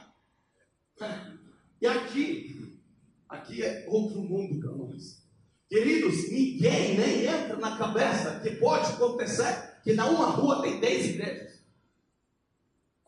[1.83, 2.79] E aqui,
[3.27, 5.25] aqui é outro mundo para nós.
[5.67, 11.07] Queridos, ninguém nem entra na cabeça que pode acontecer que na uma rua tem 10
[11.07, 11.50] igrejas.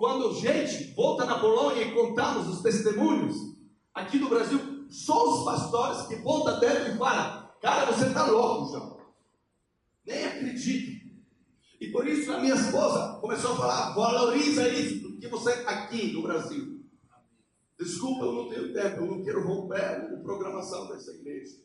[0.03, 3.37] Quando gente volta na Polônia e contamos os testemunhos,
[3.95, 4.59] aqui no Brasil,
[4.91, 9.01] só os pastores que voltam dentro e falam, cara, você está louco, João.
[10.05, 11.09] Nem acredito.
[11.81, 16.23] E por isso a minha esposa começou a falar, valoriza isso que você aqui no
[16.23, 16.85] Brasil.
[17.79, 21.59] Desculpa, eu não tenho tempo, eu não quero romper a programação dessa igreja.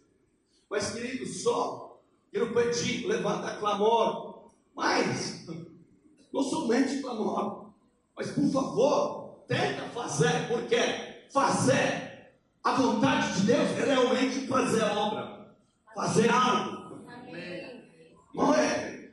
[0.69, 4.51] Mas, querido, só quero pedir, levanta clamor.
[4.75, 5.47] Mas,
[6.31, 7.66] não somente clamor,
[8.17, 10.77] mas por favor, tenta fazer, porque
[11.31, 12.31] fazer
[12.63, 15.55] a vontade de Deus é realmente fazer a obra,
[15.93, 17.05] fazer algo.
[18.33, 19.11] Não é?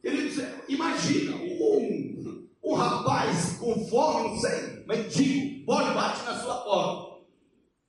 [0.00, 7.16] Queridos, imagina um, um rapaz com fome, não sei, mendigo, pode bate na sua porta.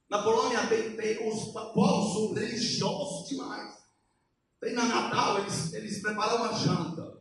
[0.10, 3.78] Na Polônia tem, tem os povos religiosos demais.
[4.60, 7.16] Tem na Natal, eles, eles preparam uma janta.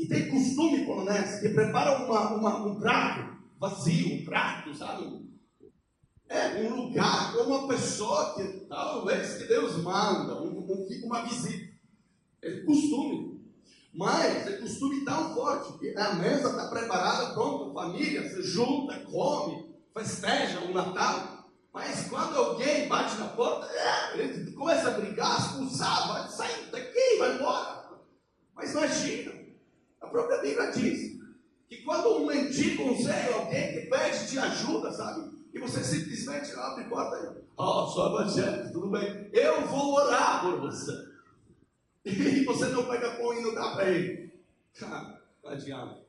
[0.00, 5.28] E tem costume polonês que preparam uma, uma, um prato vazio, um prato, sabe?
[6.26, 11.70] É um lugar com uma pessoa que talvez que Deus manda, um, um, uma visita.
[12.40, 13.44] É costume.
[13.92, 19.66] Mas é costume tão forte que a mesa está preparada, pronto, família se junta, come,
[19.92, 21.50] festeja o Natal.
[21.74, 27.18] Mas quando alguém bate na porta, é, ele começa a brigar, expulsar, vai sair daqui,
[27.18, 27.90] vai embora.
[28.54, 29.39] Mas imagina,
[30.00, 31.20] a própria Bíblia diz
[31.68, 35.30] que quando um mendigo, um alguém que pede te ajuda, sabe?
[35.52, 40.42] E você simplesmente abre porta e, ó, oh, sou evangélico, tudo bem, eu vou orar
[40.42, 40.92] por você.
[42.02, 44.32] E você não pega pão e não dá para ele.
[44.82, 46.00] Ah, adianta.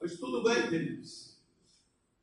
[0.00, 1.36] Mas tudo bem, queridos.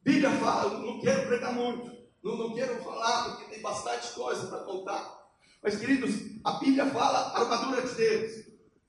[0.01, 1.95] Bíblia fala, não quero pregar muito.
[2.23, 5.29] Não, não quero falar porque tem bastante coisa para contar.
[5.61, 6.11] Mas, queridos,
[6.43, 8.45] a Bíblia fala armadura de Deus.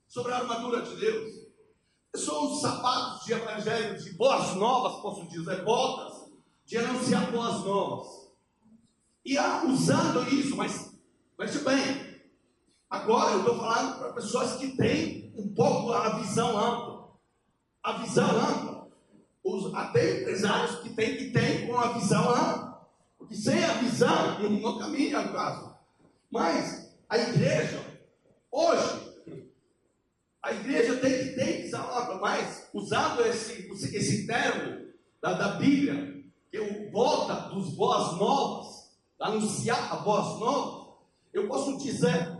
[0.07, 1.44] Sobre a armadura de Deus.
[2.17, 6.29] São os sapatos de evangelho, de boas novas, posso dizer, botas,
[6.65, 8.07] de anunciar boas novas.
[9.25, 10.93] E usando isso, mas
[11.37, 12.21] veja bem,
[12.89, 17.09] agora eu estou falando para pessoas que têm um pouco a visão ampla.
[17.83, 18.87] A visão ampla.
[19.43, 22.87] Os, até empresários que têm que têm com a visão ampla.
[23.17, 25.75] Porque sem a visão, não caminha o caso.
[26.31, 27.83] Mas a igreja,
[28.51, 29.04] hoje,
[30.45, 34.85] a igreja tem que ter visão ampla, mas usando esse, esse termo
[35.19, 40.93] da, da Bíblia, que o volta dos boas novas, anunciar a boas novas,
[41.33, 42.37] eu posso dizer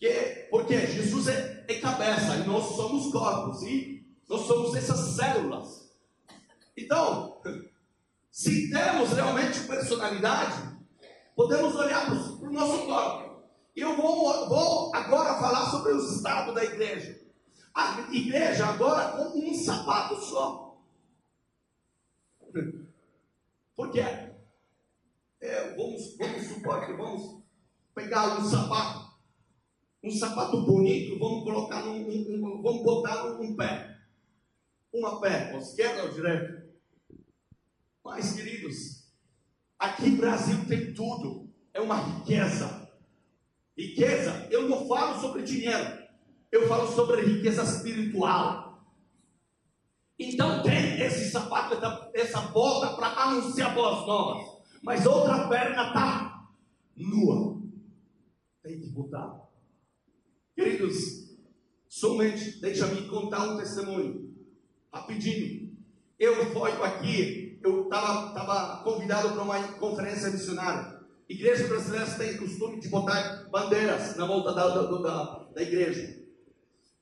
[0.00, 5.90] que, porque Jesus é, é cabeça e nós somos corpos, e nós somos essas células.
[6.74, 7.42] Então,
[8.30, 10.62] se temos realmente personalidade,
[11.36, 13.44] podemos olhar para o nosso corpo.
[13.76, 17.23] Eu vou, vou agora falar sobre o estado da igreja.
[17.74, 20.80] A igreja agora com um sapato só.
[23.74, 24.00] Por quê?
[25.40, 27.42] É, vamos, vamos supor que vamos
[27.92, 29.18] pegar um sapato,
[30.02, 33.98] um sapato bonito, vamos colocar num, um, vamos botar num pé.
[34.92, 36.64] Uma pé, esquerda ou direita.
[38.04, 39.12] Mas, queridos,
[39.76, 41.52] aqui no Brasil tem tudo.
[41.72, 42.88] É uma riqueza.
[43.76, 46.03] Riqueza, eu não falo sobre dinheiro
[46.54, 48.80] eu falo sobre riqueza espiritual.
[50.16, 51.74] Então tem esse sapato,
[52.14, 54.62] essa bota para anunciar boas novas.
[54.80, 56.48] Mas outra perna está
[56.96, 57.60] nua.
[58.62, 59.48] Tem que botar.
[60.54, 61.34] Queridos,
[61.88, 64.32] somente deixa-me contar um testemunho.
[64.92, 65.76] Rapidinho.
[66.16, 71.00] Eu fui aqui, eu estava tava convidado para uma conferência missionária.
[71.28, 76.23] Igrejas brasileiras têm costume de botar bandeiras na volta da, da, da, da igreja.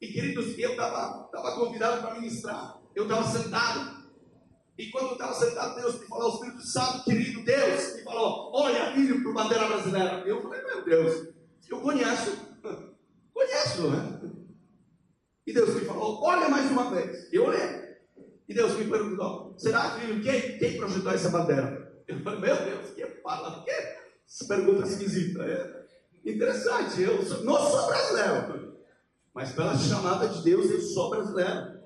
[0.02, 2.76] E queridos, eu estava tava convidado para ministrar.
[2.92, 4.02] Eu estava sentado.
[4.76, 8.50] E quando eu estava sentado, Deus me falou, o Espírito Santo, querido Deus, me falou:
[8.52, 10.24] Olha, filho, para a bandeira brasileira.
[10.26, 11.28] Eu falei: Meu Deus,
[11.70, 12.52] eu conheço.
[13.32, 14.20] Conheço, né?
[15.46, 17.32] E Deus me falou: Olha mais uma vez.
[17.32, 17.82] Eu olhei.
[18.48, 22.02] E Deus me perguntou: Será, filho, quem, quem projetou essa bandeira?
[22.08, 25.44] Eu falei: Meu Deus, que fala, que pergunta esquisita.
[25.44, 27.02] É interessante.
[27.02, 28.71] Eu sou, não sou brasileiro.
[29.34, 31.80] Mas pela chamada de Deus, eu sou brasileiro.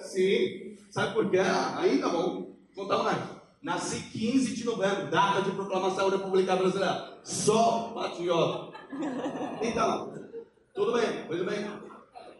[0.00, 0.76] Sim.
[0.90, 1.38] Sabe por quê?
[1.38, 2.56] Ainda bom.
[2.74, 3.38] Contar mais.
[3.62, 7.18] Nasci 15 de novembro, data de proclamação da República Brasileira.
[7.24, 8.78] Sou patriota.
[9.60, 10.14] Então,
[10.74, 11.64] tudo bem, tudo bem.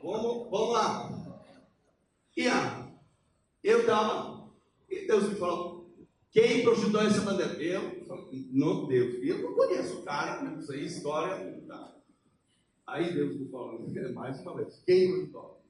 [0.03, 1.11] Vamos, vamos lá.
[2.37, 2.89] E ah,
[3.65, 4.49] eu estava,
[4.89, 5.91] e Deus me falou,
[6.31, 7.53] quem projetou essa bandeira?
[7.55, 8.07] Eu,
[8.53, 11.98] não Deus, eu não conheço o cara, não sei história, tá.
[12.89, 15.61] Aí Deus me falou, mais uma vez, quem me toca?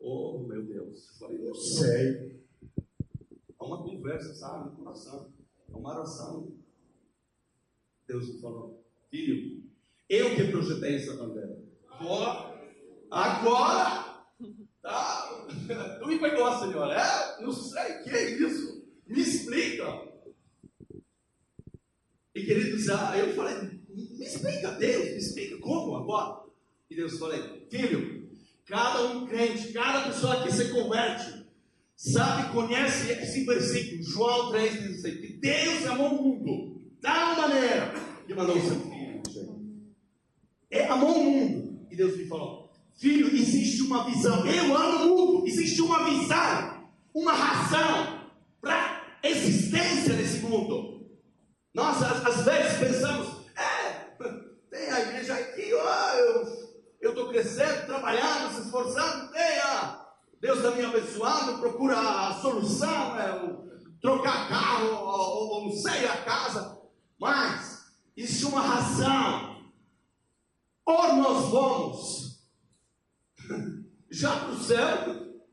[0.00, 1.08] Oh, meu Deus.
[1.08, 2.42] Eu falei, eu sei.
[3.60, 5.32] É uma conversa, sabe, no coração.
[5.72, 6.52] É uma oração.
[8.08, 9.62] Deus me falou, filho,
[10.08, 11.62] eu que projetei essa bandeira.
[11.88, 12.60] Agora,
[13.08, 14.26] agora,
[14.82, 15.46] tá?
[16.00, 16.90] Tu me pegou, Senhor.
[16.90, 17.40] É?
[17.40, 18.84] Não sei o que é isso.
[19.06, 20.12] Me explica.
[22.34, 23.81] E queridos, eu falei,
[24.22, 26.42] me explica, Deus, me explica como agora.
[26.88, 27.34] E Deus falou:
[27.68, 28.30] Filho,
[28.64, 31.44] cada um crente, cada pessoa que se converte,
[31.96, 37.92] sabe, conhece esse versículo, João 3, 16, que Deus amou o mundo, da maneira
[38.24, 38.92] que mandou o seu filho.
[40.70, 41.86] É, amou o mundo.
[41.90, 44.46] E Deus me falou: Filho, existe uma visão.
[44.46, 45.48] Eu amo o mundo.
[45.48, 48.30] Existe uma visão, uma razão
[48.60, 50.92] para a existência desse mundo.
[51.74, 53.42] Nós, às, às vezes, pensamos,
[54.70, 56.02] tem a igreja aqui, ó,
[57.32, 60.02] crescendo, trabalhando, se esforçando, tem a
[60.42, 63.56] Deus está me abençoando, procura a solução, é,
[64.00, 66.80] trocar carro, ou, ou não sei, a casa,
[67.16, 69.62] mas existe uma razão.
[70.84, 72.44] Ou nós vamos
[74.10, 74.98] já para o céu,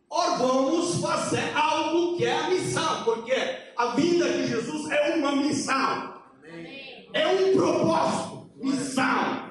[0.09, 3.35] ou vamos fazer algo que é a missão, porque
[3.77, 6.19] a vida de Jesus é uma missão,
[7.13, 9.48] é um propósito missão.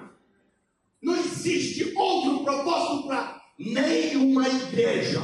[1.01, 5.21] Não existe outro propósito para nenhuma igreja.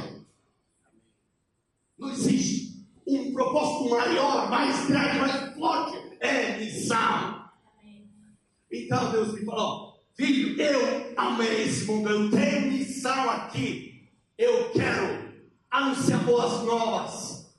[1.99, 6.17] Não existe um propósito maior, mais grande, mais forte.
[6.21, 7.51] É missão.
[8.71, 14.09] Então Deus me falou: Filho, eu amei esse mundo, eu tenho missão aqui.
[14.39, 15.35] Eu quero
[15.71, 17.55] anunciar boas novas.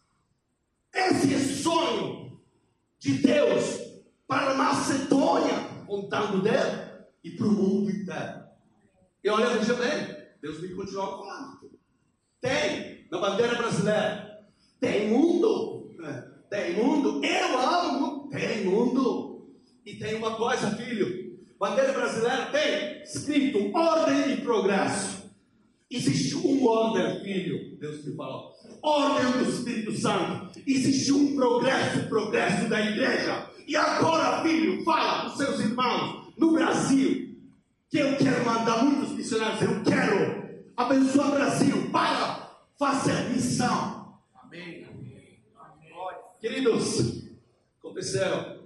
[0.94, 2.40] Esse é sonho
[2.98, 3.80] de Deus
[4.28, 6.95] para Macedônia apontando o dedo
[7.26, 8.44] e para o mundo inteiro.
[9.24, 11.72] E olha, veja bem, Deus me continua falando.
[12.40, 14.46] Tem na bandeira brasileira.
[14.80, 15.92] Tem mundo.
[16.48, 17.26] Tem mundo.
[17.26, 18.30] Eu amo.
[18.30, 19.50] Tem mundo.
[19.84, 21.40] E tem uma coisa, filho.
[21.58, 25.32] Bandeira brasileira tem escrito ordem e progresso.
[25.90, 27.76] Existe um ordem, filho.
[27.80, 28.54] Deus me falou.
[28.84, 30.60] Ordem do Espírito Santo.
[30.68, 33.50] Existe um progresso, progresso da igreja.
[33.68, 37.36] E agora, filho, fala para os seus irmãos no Brasil
[37.90, 39.62] que eu quero mandar muitos missionários.
[39.62, 44.20] Eu quero abençoar o Brasil para fazer missão.
[44.34, 44.86] Amém.
[46.40, 47.24] Queridos,
[47.80, 48.60] aconteceram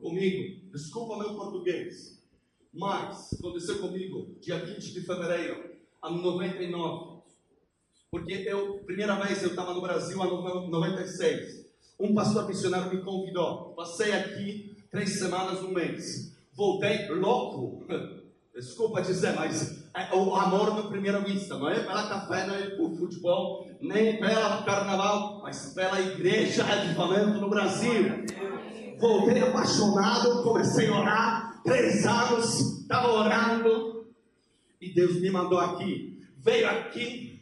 [0.00, 2.22] comigo, desculpa meu português,
[2.72, 7.18] mas aconteceu comigo dia 20 de fevereiro, ano 99.
[8.10, 11.66] Porque eu, primeira vez eu estava no Brasil, ano 96.
[12.00, 13.74] Um pastor missionário me convidou.
[13.74, 16.37] Passei aqui três semanas, um mês.
[16.58, 17.86] Voltei louco.
[18.52, 21.56] Desculpa dizer, mas é o amor na primeira vista.
[21.56, 27.40] Não é pela café, não é por futebol, nem pela carnaval, mas pela igreja avivamento
[27.40, 28.26] no Brasil.
[28.98, 31.62] Voltei apaixonado, comecei a orar.
[31.62, 34.08] Três anos, estava orando.
[34.80, 36.18] E Deus me mandou aqui.
[36.38, 37.40] Veio aqui.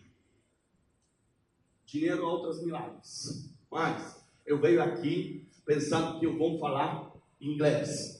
[1.86, 3.50] Dinheiro, outros milagres.
[3.70, 8.15] Mas eu veio aqui pensando que eu vou falar inglês.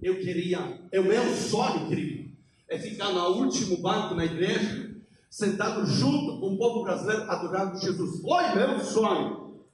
[0.00, 2.30] Eu queria, é o meu sonho, querido,
[2.68, 4.94] é ficar no último banco na igreja,
[5.28, 8.20] sentado junto com o povo brasileiro adorando Jesus.
[8.20, 9.64] Foi meu sonho.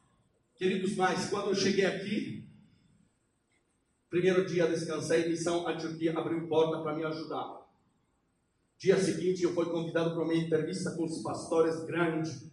[0.57, 2.45] Queridos, mas quando eu cheguei aqui,
[4.11, 7.59] primeiro dia descansei, missão a Turquia abriu porta para me ajudar.
[8.79, 12.49] Dia seguinte eu fui convidado para uma entrevista com os pastores grandes,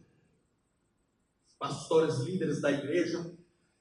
[1.57, 3.34] pastores líderes da igreja.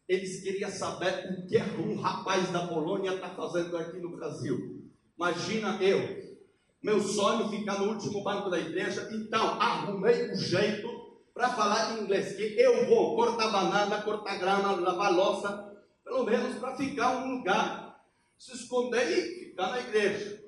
[0.08, 4.82] Eles queriam saber o que um rapaz da Polônia está fazendo aqui no Brasil.
[5.16, 6.36] Imagina eu,
[6.82, 10.86] meu sonho ficar no último banco da igreja, então arrumei um jeito
[11.32, 15.72] para falar inglês, que eu vou cortar banana, cortar grama, lavar louça,
[16.04, 18.04] pelo menos para ficar um lugar,
[18.38, 20.44] se esconder e ficar na igreja.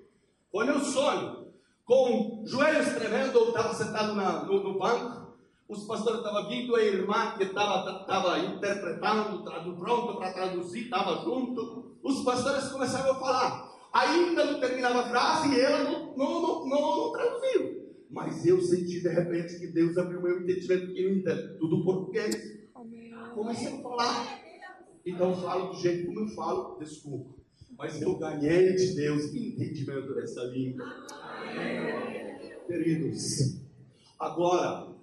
[0.52, 1.46] Foi meu sonho.
[1.84, 5.25] Com joelhos tremendo, eu estava sentado na, no, no banco,
[5.68, 9.42] os pastores estavam vindo, a irmã que estava interpretando,
[9.76, 11.96] pronto para traduzir, estava junto.
[12.02, 13.76] Os pastores começaram a falar.
[13.92, 17.86] Ainda não terminava a frase e ela não, não, não, não, não traduziu.
[18.08, 22.68] Mas eu senti de repente que Deus abriu meu entendimento, que eu entendo tudo português.
[23.34, 24.40] Comecei a falar.
[25.04, 27.34] Então eu falo do jeito como eu falo, desculpa.
[27.76, 30.86] Mas eu ganhei de Deus entendimento dessa língua.
[32.66, 33.60] Queridos,
[34.18, 34.95] agora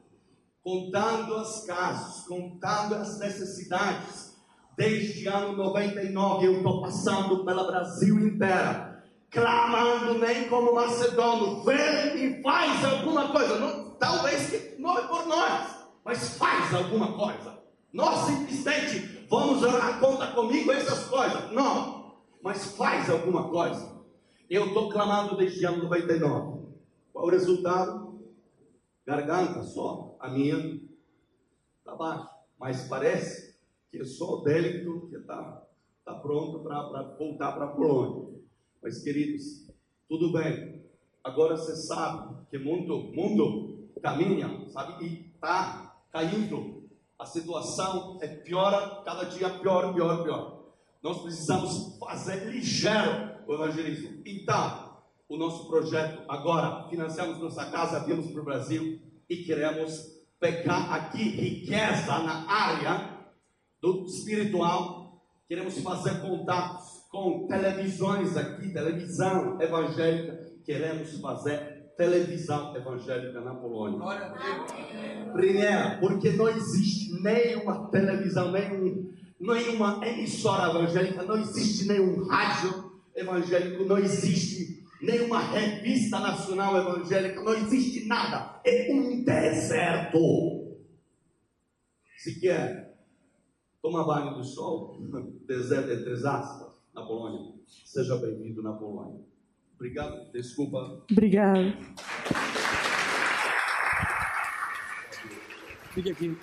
[0.64, 4.34] contando os casos, contando as necessidades.
[4.76, 12.42] Desde ano 99 eu estou passando pela Brasil inteira, clamando nem como macedônio, vem e
[12.42, 13.60] faz alguma coisa.
[13.60, 17.62] Não, talvez não é por nós, mas faz alguma coisa.
[17.92, 21.52] Nós simplesmente vamos orar, conta comigo essas coisas.
[21.52, 23.94] Não, mas faz alguma coisa.
[24.50, 26.64] Eu estou clamando desde ano 99.
[27.12, 28.04] Qual o resultado?
[29.06, 30.80] garganta só, a minha
[31.80, 32.30] está baixa.
[32.58, 33.60] Mas parece
[33.92, 35.68] que é só o délito que está
[36.06, 38.40] tá pronto para voltar para a Polônia.
[38.82, 39.68] Mas, queridos,
[40.08, 40.82] tudo bem.
[41.22, 45.06] Agora você sabe que o mundo, mundo caminha, sabe?
[45.06, 46.84] E está caindo.
[47.20, 50.64] A situação é pior, cada dia pior, pior, pior.
[51.02, 54.22] Nós precisamos fazer ligeiro o evangelismo.
[54.26, 60.94] Então, o nosso projeto agora, financiamos nossa casa, viemos para o Brasil e queremos pegar
[60.94, 63.18] aqui riqueza na área
[63.82, 65.22] do espiritual.
[65.48, 70.54] Queremos fazer contatos com televisões aqui, televisão evangélica.
[70.66, 74.00] Queremos fazer televisão evangélica na Polônia.
[75.34, 83.86] Primeiro, porque não existe nenhuma televisão, nenhum, nenhuma emissora evangélica, não existe nenhum rádio evangélico,
[83.86, 88.62] não existe nenhuma revista nacional evangélica, não existe nada.
[88.66, 90.78] É um deserto.
[92.18, 92.98] Se quer
[93.82, 94.98] tomar banho do sol,
[95.46, 99.22] deserto entre aspas, na Polônia, seja bem-vindo na Polônia.
[99.76, 101.04] Obrigado, desculpa.
[101.12, 101.74] Obrigado.
[105.92, 106.38] Fique aqui.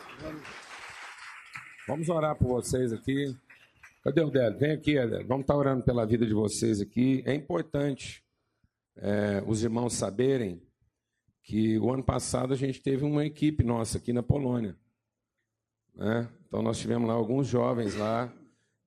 [1.88, 3.34] Vamos orar por vocês aqui.
[4.04, 4.58] Cadê o Délio?
[4.58, 5.26] Vem aqui, Délio.
[5.26, 7.22] Vamos estar orando pela vida de vocês aqui.
[7.24, 8.22] É importante
[8.96, 10.62] é, os irmãos saberem
[11.42, 14.76] que o ano passado a gente teve uma equipe nossa aqui na Polônia.
[15.94, 16.28] Né?
[16.46, 18.32] Então nós tivemos lá alguns jovens lá,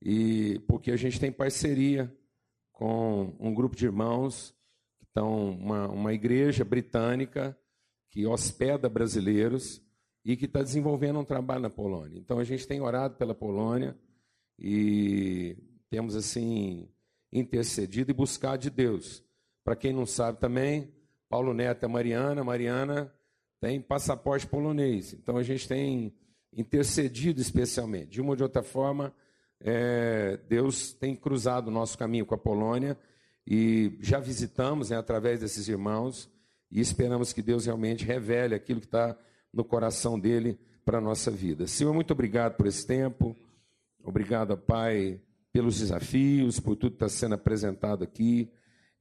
[0.01, 2.13] e porque a gente tem parceria
[2.71, 4.53] com um grupo de irmãos
[4.97, 7.57] que estão uma, uma igreja britânica
[8.09, 9.81] que hospeda brasileiros
[10.25, 12.19] e que está desenvolvendo um trabalho na Polônia.
[12.19, 13.97] Então a gente tem orado pela Polônia
[14.59, 15.57] e
[15.89, 16.89] temos assim
[17.31, 19.23] intercedido e buscado de Deus.
[19.63, 20.93] Para quem não sabe também,
[21.29, 23.13] Paulo Neto é Mariana, Mariana
[23.59, 25.13] tem passaporte polonês.
[25.13, 26.13] Então a gente tem
[26.51, 28.07] intercedido especialmente.
[28.07, 29.13] De uma ou de outra forma,
[29.59, 32.97] é, Deus tem cruzado o nosso caminho com a Polônia
[33.47, 36.29] e já visitamos né, através desses irmãos
[36.69, 39.17] e esperamos que Deus realmente revele aquilo que está
[39.53, 41.67] no coração dele para a nossa vida.
[41.67, 43.35] Senhor, muito obrigado por esse tempo.
[44.03, 48.51] Obrigado, Pai, pelos desafios, por tudo que está sendo apresentado aqui.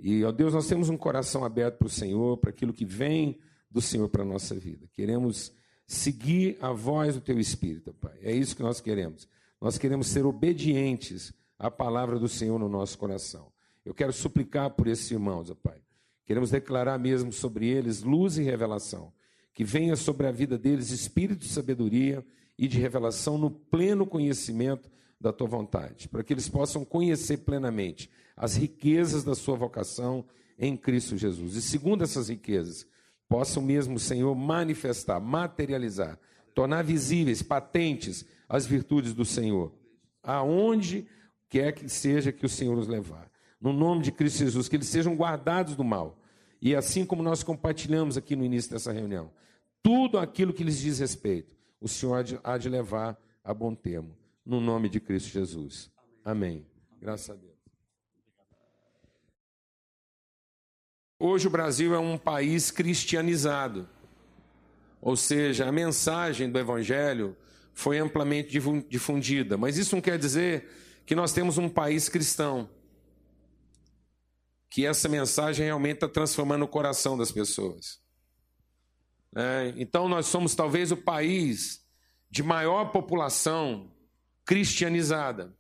[0.03, 3.38] E, ó Deus, nós temos um coração aberto para o Senhor, para aquilo que vem
[3.70, 4.88] do Senhor para a nossa vida.
[4.92, 5.53] Queremos
[5.86, 8.18] seguir a voz do Teu Espírito, Pai.
[8.20, 9.28] É isso que nós queremos.
[9.61, 13.53] Nós queremos ser obedientes à palavra do Senhor no nosso coração.
[13.84, 15.78] Eu quero suplicar por esses irmãos, ó Pai.
[16.26, 19.12] Queremos declarar mesmo sobre eles luz e revelação.
[19.55, 22.26] Que venha sobre a vida deles espírito de sabedoria
[22.59, 24.90] e de revelação no pleno conhecimento
[25.20, 30.24] da tua vontade, para que eles possam conhecer plenamente as riquezas da sua vocação
[30.58, 31.56] em Cristo Jesus.
[31.56, 32.86] E segundo essas riquezas,
[33.28, 36.18] possam mesmo, Senhor, manifestar, materializar,
[36.54, 39.72] tornar visíveis, patentes as virtudes do Senhor,
[40.22, 41.06] aonde
[41.48, 43.30] quer que seja que o Senhor nos levar.
[43.60, 46.18] No nome de Cristo Jesus, que eles sejam guardados do mal.
[46.60, 49.30] E assim como nós compartilhamos aqui no início dessa reunião,
[49.82, 54.60] tudo aquilo que lhes diz respeito, o Senhor há de levar a bom termo no
[54.60, 55.90] nome de Cristo Jesus.
[56.24, 56.66] Amém.
[57.00, 57.51] Graças a Deus.
[61.24, 63.88] Hoje o Brasil é um país cristianizado.
[65.00, 67.36] Ou seja, a mensagem do Evangelho
[67.72, 68.58] foi amplamente
[68.88, 69.56] difundida.
[69.56, 70.68] Mas isso não quer dizer
[71.06, 72.68] que nós temos um país cristão.
[74.68, 78.00] Que essa mensagem realmente está transformando o coração das pessoas.
[79.36, 81.86] É, então, nós somos talvez o país
[82.28, 83.92] de maior população
[84.44, 85.56] cristianizada.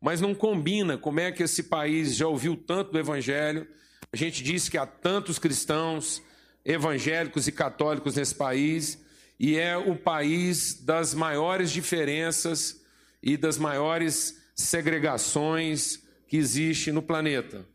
[0.00, 3.66] Mas não combina como é que esse país já ouviu tanto do Evangelho.
[4.12, 6.22] A gente diz que há tantos cristãos
[6.64, 8.98] evangélicos e católicos nesse país,
[9.38, 12.82] e é o país das maiores diferenças
[13.22, 17.66] e das maiores segregações que existe no planeta.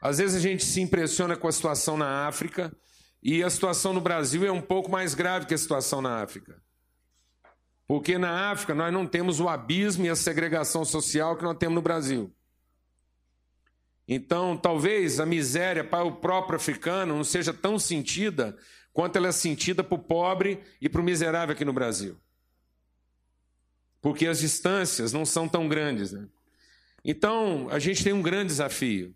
[0.00, 2.70] Às vezes a gente se impressiona com a situação na África,
[3.22, 6.62] e a situação no Brasil é um pouco mais grave que a situação na África.
[7.86, 11.74] Porque na África nós não temos o abismo e a segregação social que nós temos
[11.74, 12.30] no Brasil.
[14.06, 18.56] Então, talvez a miséria para o próprio africano não seja tão sentida
[18.92, 22.16] quanto ela é sentida para o pobre e para o miserável aqui no Brasil.
[24.00, 26.12] Porque as distâncias não são tão grandes.
[26.12, 26.26] Né?
[27.04, 29.14] Então, a gente tem um grande desafio.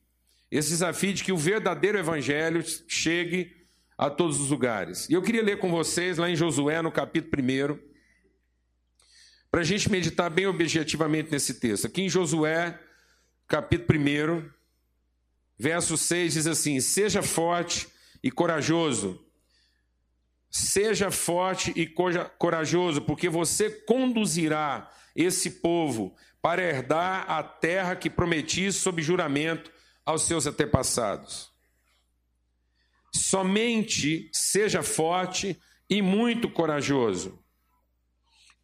[0.51, 3.55] Esse desafio de que o verdadeiro evangelho chegue
[3.99, 5.09] a todos os lugares.
[5.11, 7.79] E eu queria ler com vocês lá em Josué, no capítulo 1,
[9.51, 11.87] para a gente meditar bem objetivamente nesse texto.
[11.87, 12.79] Aqui em Josué,
[13.47, 14.58] capítulo 1,
[15.59, 17.89] verso 6 diz assim: Seja forte
[18.23, 19.25] e corajoso.
[20.51, 21.87] Seja forte e
[22.39, 29.71] corajoso, porque você conduzirá esse povo para herdar a terra que prometi sob juramento
[30.07, 31.53] aos seus antepassados.
[33.13, 37.43] Somente seja forte e muito corajoso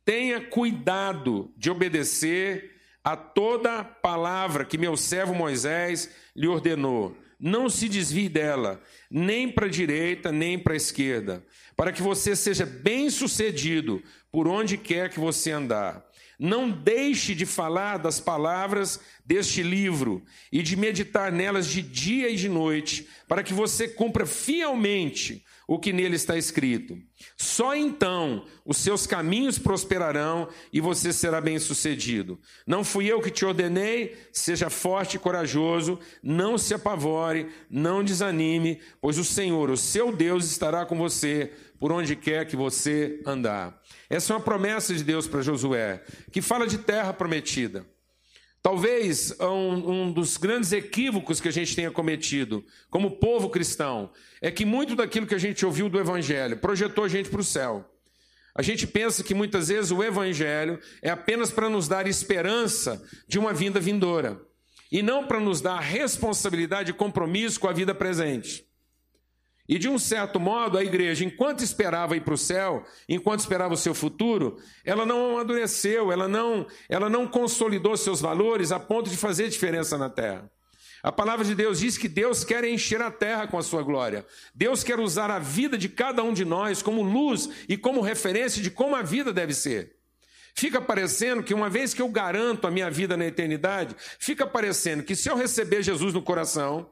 [0.04, 2.73] Tenha cuidado de obedecer
[3.04, 7.14] a toda palavra que meu servo Moisés lhe ordenou.
[7.38, 11.44] Não se desvie dela, nem para a direita, nem para a esquerda,
[11.76, 14.02] para que você seja bem-sucedido
[14.32, 16.02] por onde quer que você andar.
[16.38, 22.36] Não deixe de falar das palavras deste livro e de meditar nelas de dia e
[22.36, 26.98] de noite, para que você cumpra fielmente o que nele está escrito.
[27.36, 32.38] Só então os seus caminhos prosperarão e você será bem-sucedido.
[32.66, 38.80] Não fui eu que te ordenei, seja forte e corajoso, não se apavore, não desanime,
[39.00, 43.80] pois o Senhor, o seu Deus, estará com você por onde quer que você andar.
[44.08, 47.86] Essa é uma promessa de Deus para Josué, que fala de terra prometida.
[48.64, 54.10] Talvez um, um, dos grandes equívocos que a gente tenha cometido como povo cristão
[54.40, 57.44] é que muito daquilo que a gente ouviu do Evangelho projetou a gente para o
[57.44, 57.84] céu.
[58.54, 63.38] A gente pensa que muitas vezes o Evangelho é apenas para nos dar esperança de
[63.38, 64.40] uma vinda vindoura
[64.90, 68.66] e não para nos dar responsabilidade e compromisso com a vida presente.
[69.66, 73.72] E de um certo modo, a igreja, enquanto esperava ir para o céu, enquanto esperava
[73.72, 79.08] o seu futuro, ela não amadureceu, ela não, ela não consolidou seus valores a ponto
[79.08, 80.50] de fazer diferença na terra.
[81.02, 84.26] A palavra de Deus diz que Deus quer encher a terra com a sua glória.
[84.54, 88.62] Deus quer usar a vida de cada um de nós como luz e como referência
[88.62, 89.96] de como a vida deve ser.
[90.54, 95.02] Fica parecendo que uma vez que eu garanto a minha vida na eternidade, fica parecendo
[95.02, 96.90] que se eu receber Jesus no coração,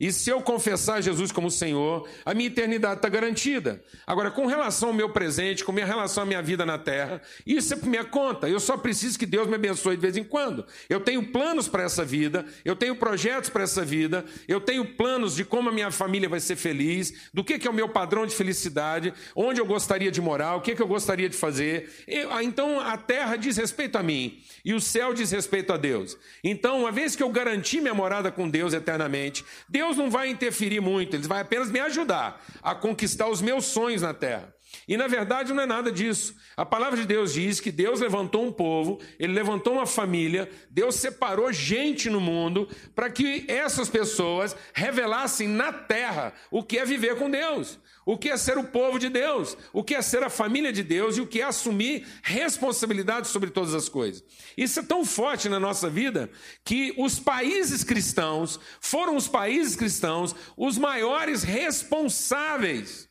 [0.00, 3.84] e se eu confessar Jesus como Senhor, a minha eternidade está garantida.
[4.06, 7.74] Agora, com relação ao meu presente, com minha relação à minha vida na terra, isso
[7.74, 8.48] é por minha conta.
[8.48, 10.64] Eu só preciso que Deus me abençoe de vez em quando.
[10.88, 15.36] Eu tenho planos para essa vida, eu tenho projetos para essa vida, eu tenho planos
[15.36, 18.24] de como a minha família vai ser feliz, do que, que é o meu padrão
[18.24, 21.90] de felicidade, onde eu gostaria de morar, o que, que eu gostaria de fazer.
[22.30, 26.16] Ah, então, a terra diz respeito a mim e o céu diz respeito a Deus.
[26.42, 30.28] Então, uma vez que eu garanti minha morada com Deus eternamente, Deus Deus não vai
[30.28, 34.54] interferir muito, ele vai apenas me ajudar a conquistar os meus sonhos na terra.
[34.86, 36.36] E na verdade não é nada disso.
[36.56, 40.94] A palavra de Deus diz que Deus levantou um povo, ele levantou uma família, Deus
[40.94, 47.16] separou gente no mundo para que essas pessoas revelassem na terra o que é viver
[47.16, 50.30] com Deus o que é ser o povo de Deus, o que é ser a
[50.30, 54.24] família de Deus e o que é assumir responsabilidade sobre todas as coisas.
[54.56, 56.30] Isso é tão forte na nossa vida
[56.64, 63.08] que os países cristãos foram os países cristãos os maiores responsáveis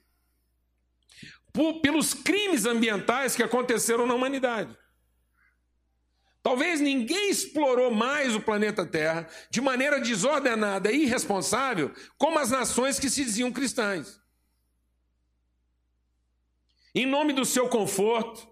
[1.53, 4.75] por, pelos crimes ambientais que aconteceram na humanidade.
[6.41, 12.97] Talvez ninguém explorou mais o planeta Terra de maneira desordenada e irresponsável como as nações
[12.97, 14.18] que se diziam cristãs
[16.93, 18.47] em nome do seu conforto,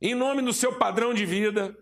[0.00, 1.76] em nome do seu padrão de vida.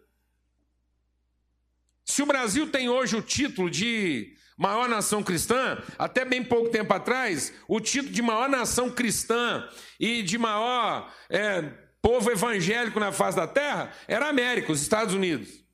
[2.05, 6.93] Se o Brasil tem hoje o título de maior nação cristã, até bem pouco tempo
[6.95, 9.69] atrás, o título de maior nação cristã
[10.01, 11.63] e de maior é,
[12.01, 15.65] povo evangélico na face da terra era a América, os Estados Unidos.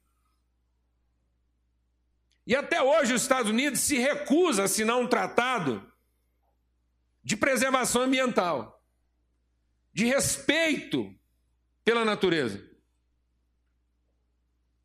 [2.45, 5.87] E até hoje os Estados Unidos se recusa a assinar um tratado
[7.23, 8.82] de preservação ambiental
[9.93, 11.15] de respeito
[11.85, 12.63] pela natureza.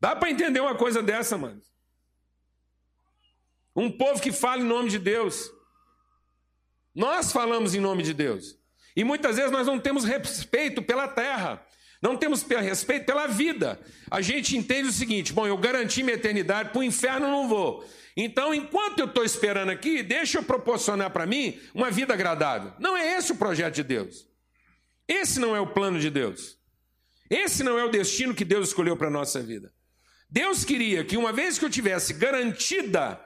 [0.00, 1.60] Dá para entender uma coisa dessa, mano?
[3.74, 5.50] Um povo que fala em nome de Deus.
[6.94, 8.58] Nós falamos em nome de Deus.
[8.94, 11.64] E muitas vezes nós não temos respeito pela terra.
[12.00, 13.80] Não temos respeito pela vida.
[14.10, 17.84] A gente entende o seguinte: bom, eu garanti minha eternidade, para o inferno não vou.
[18.16, 22.72] Então, enquanto eu estou esperando aqui, deixa eu proporcionar para mim uma vida agradável.
[22.78, 24.27] Não é esse o projeto de Deus.
[25.08, 26.58] Esse não é o plano de Deus.
[27.30, 29.72] Esse não é o destino que Deus escolheu para a nossa vida.
[30.30, 33.18] Deus queria que, uma vez que eu tivesse garantida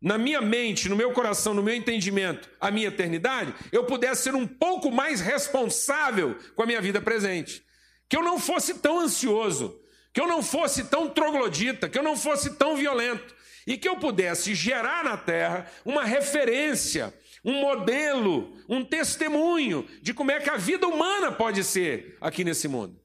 [0.00, 4.34] na minha mente, no meu coração, no meu entendimento, a minha eternidade, eu pudesse ser
[4.34, 7.64] um pouco mais responsável com a minha vida presente.
[8.08, 9.80] Que eu não fosse tão ansioso,
[10.12, 13.34] que eu não fosse tão troglodita, que eu não fosse tão violento,
[13.66, 17.12] e que eu pudesse gerar na terra uma referência
[17.44, 22.68] um modelo, um testemunho de como é que a vida humana pode ser aqui nesse
[22.68, 22.98] mundo.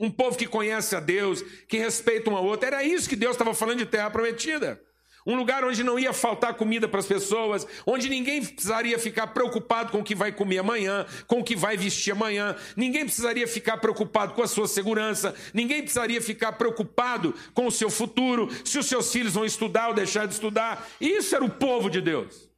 [0.00, 2.66] Um povo que conhece a Deus, que respeita um ao outro.
[2.66, 4.80] Era isso que Deus estava falando de terra prometida.
[5.26, 9.90] Um lugar onde não ia faltar comida para as pessoas, onde ninguém precisaria ficar preocupado
[9.90, 13.78] com o que vai comer amanhã, com o que vai vestir amanhã, ninguém precisaria ficar
[13.78, 18.84] preocupado com a sua segurança, ninguém precisaria ficar preocupado com o seu futuro, se os
[18.84, 20.86] seus filhos vão estudar ou deixar de estudar.
[21.00, 22.53] Isso era o povo de Deus.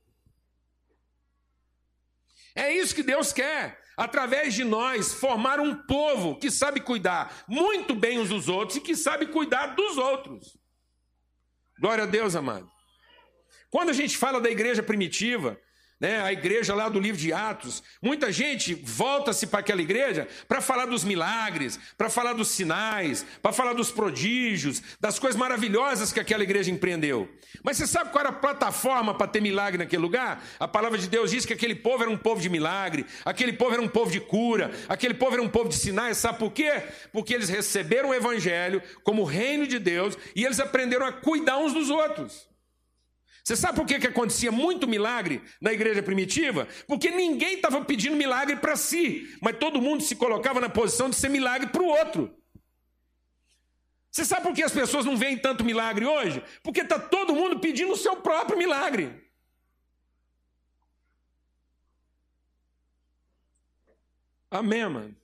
[2.56, 7.94] É isso que Deus quer, através de nós, formar um povo que sabe cuidar muito
[7.94, 10.56] bem uns dos outros e que sabe cuidar dos outros.
[11.78, 12.66] Glória a Deus, amado.
[13.70, 15.60] Quando a gente fala da igreja primitiva,
[15.98, 20.60] né, a igreja lá do livro de Atos, muita gente volta-se para aquela igreja para
[20.60, 26.20] falar dos milagres, para falar dos sinais, para falar dos prodígios, das coisas maravilhosas que
[26.20, 27.28] aquela igreja empreendeu.
[27.62, 30.44] Mas você sabe qual era a plataforma para ter milagre naquele lugar?
[30.60, 33.72] A palavra de Deus diz que aquele povo era um povo de milagre, aquele povo
[33.72, 36.18] era um povo de cura, aquele povo era um povo de sinais.
[36.18, 36.82] Sabe por quê?
[37.12, 41.72] Porque eles receberam o evangelho como reino de Deus e eles aprenderam a cuidar uns
[41.72, 42.55] dos outros.
[43.46, 46.66] Você sabe por que, que acontecia muito milagre na igreja primitiva?
[46.88, 51.14] Porque ninguém estava pedindo milagre para si, mas todo mundo se colocava na posição de
[51.14, 52.36] ser milagre para o outro.
[54.10, 56.42] Você sabe por que as pessoas não veem tanto milagre hoje?
[56.60, 59.14] Porque está todo mundo pedindo o seu próprio milagre.
[64.50, 65.16] Amém, mano?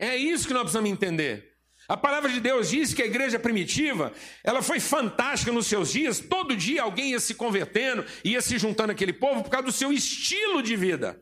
[0.00, 1.49] É isso que nós precisamos entender.
[1.90, 4.12] A palavra de Deus diz que a igreja primitiva,
[4.44, 8.92] ela foi fantástica nos seus dias, todo dia alguém ia se convertendo, ia se juntando
[8.92, 11.20] aquele povo por causa do seu estilo de vida.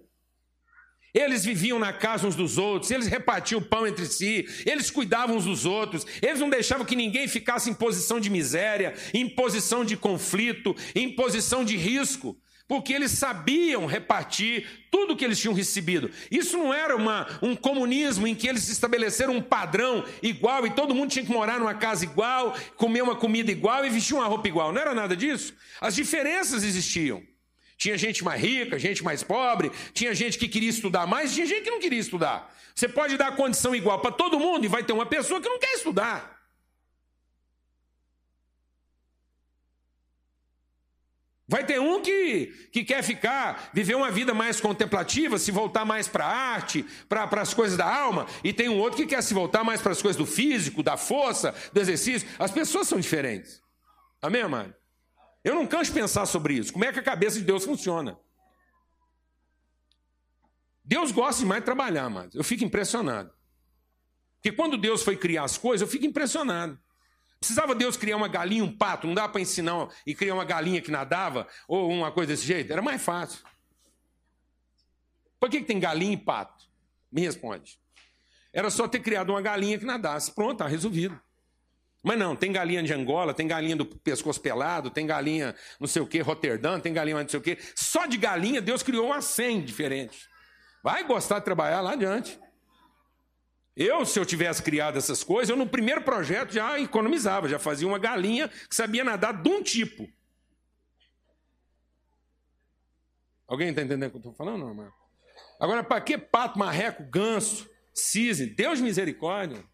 [1.15, 5.39] Eles viviam na casa uns dos outros, eles repartiam o pão entre si, eles cuidavam
[5.39, 9.87] uns dos outros, eles não deixavam que ninguém ficasse em posição de miséria, em posição
[9.87, 12.37] de conflito, em posição de risco,
[12.69, 16.11] porque eles sabiam repartir tudo que eles tinham recebido.
[16.31, 20.95] Isso não era uma, um comunismo em que eles estabeleceram um padrão igual e todo
[20.95, 24.47] mundo tinha que morar numa casa igual, comer uma comida igual e vestir uma roupa
[24.47, 24.71] igual.
[24.71, 25.55] Não era nada disso.
[25.81, 27.23] As diferenças existiam.
[27.79, 31.63] Tinha gente mais rica, gente mais pobre, tinha gente que queria estudar mais, tinha gente
[31.63, 32.53] que não queria estudar.
[32.75, 35.59] Você pode dar condição igual para todo mundo e vai ter uma pessoa que não
[35.59, 36.38] quer estudar.
[41.51, 46.07] Vai ter um que, que quer ficar, viver uma vida mais contemplativa, se voltar mais
[46.07, 49.33] para a arte, para as coisas da alma, e tem um outro que quer se
[49.33, 52.29] voltar mais para as coisas do físico, da força, do exercício.
[52.39, 53.63] As pessoas são diferentes.
[54.21, 54.75] Amém, amado?
[55.43, 56.71] Eu não canso pensar sobre isso.
[56.71, 58.19] Como é que a cabeça de Deus funciona?
[60.85, 63.33] Deus gosta demais de trabalhar, mas eu fico impressionado.
[64.35, 66.79] Porque quando Deus foi criar as coisas, eu fico impressionado.
[67.41, 70.81] Precisava Deus criar uma galinha, um pato, não dá para ensinar e criar uma galinha
[70.81, 72.73] que nadava ou uma coisa desse jeito?
[72.73, 73.45] Era mais fácil.
[75.39, 76.65] Por que, que tem galinha e pato?
[77.13, 77.79] Me responde.
[78.53, 80.33] Era só ter criado uma galinha que nadasse.
[80.33, 81.19] Pronto, está resolvido.
[82.03, 86.01] Mas não, tem galinha de Angola, tem galinha do pescoço pelado, tem galinha não sei
[86.01, 87.59] o que, Roterdã, tem galinha não sei o que.
[87.75, 90.29] Só de galinha Deus criou umas 100 diferentes.
[90.83, 92.39] Vai gostar de trabalhar lá adiante.
[93.79, 97.87] Eu, se eu tivesse criado essas coisas, eu no primeiro projeto já economizava, já fazia
[97.87, 100.11] uma galinha que sabia nadar de um tipo.
[103.47, 104.93] Alguém está entendendo o que eu estou falando, não, mano?
[105.61, 108.47] Agora, para que pato, marreco, ganso, cisne?
[108.47, 109.65] Deus misericórdia.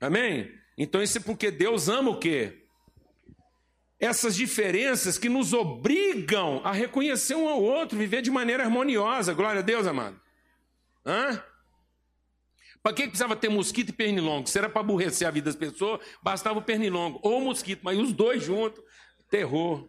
[0.00, 0.50] Amém?
[0.78, 2.64] Então isso é porque Deus ama o quê?
[4.00, 9.34] Essas diferenças que nos obrigam a reconhecer um ao outro, viver de maneira harmoniosa.
[9.34, 10.18] Glória a Deus, amado.
[11.04, 11.44] Hã?
[12.84, 14.46] Para que precisava ter mosquito e pernilongo?
[14.46, 17.98] Se era para aborrecer a vida das pessoas, bastava o pernilongo ou o mosquito, mas
[17.98, 18.84] os dois juntos,
[19.30, 19.88] terror.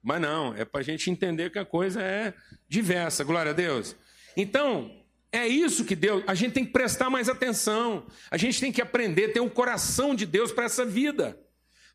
[0.00, 2.32] Mas não, é para a gente entender que a coisa é
[2.68, 3.24] diversa.
[3.24, 3.96] Glória a Deus.
[4.36, 8.70] Então, é isso que Deus, a gente tem que prestar mais atenção, a gente tem
[8.70, 11.36] que aprender, ter o coração de Deus para essa vida.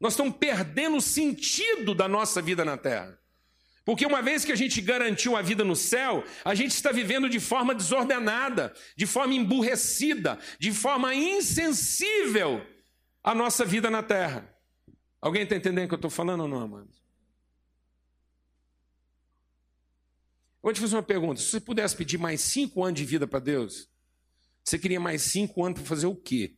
[0.02, 3.18] Nós estamos perdendo o sentido da nossa vida na terra.
[3.84, 7.28] Porque uma vez que a gente garantiu a vida no céu, a gente está vivendo
[7.28, 12.66] de forma desordenada, de forma emburrecida, de forma insensível
[13.24, 14.48] à nossa vida na terra.
[15.20, 17.02] Alguém está entendendo o que eu estou falando ou não, amados?
[20.62, 21.42] Vou te fazer uma pergunta.
[21.42, 23.90] Se você pudesse pedir mais cinco anos de vida para Deus,
[24.64, 26.56] você queria mais cinco anos para fazer o quê?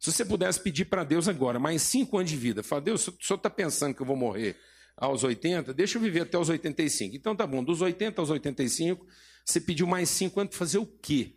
[0.00, 3.16] Se você pudesse pedir para Deus agora mais cinco anos de vida, fala, Deus, o
[3.20, 4.56] senhor está pensando que eu vou morrer
[4.96, 5.72] aos 80?
[5.72, 7.14] Deixa eu viver até os 85.
[7.14, 9.06] Então tá bom, dos 80 aos 85,
[9.44, 11.36] você pediu mais cinco anos para fazer o quê?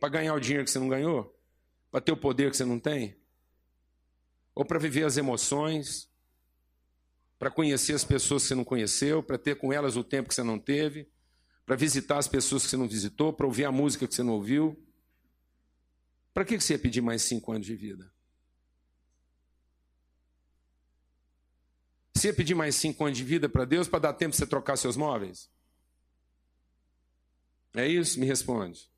[0.00, 1.36] Para ganhar o dinheiro que você não ganhou?
[1.90, 3.20] Para ter o poder que você não tem?
[4.54, 6.08] ou para viver as emoções,
[7.38, 10.34] para conhecer as pessoas que você não conheceu, para ter com elas o tempo que
[10.34, 11.08] você não teve,
[11.64, 14.34] para visitar as pessoas que você não visitou, para ouvir a música que você não
[14.34, 14.78] ouviu.
[16.32, 18.10] Para que você ia pedir mais cinco anos de vida?
[22.14, 24.46] Você ia pedir mais cinco anos de vida para Deus para dar tempo de você
[24.46, 25.50] trocar seus móveis?
[27.74, 28.20] É isso?
[28.20, 28.90] Me responde.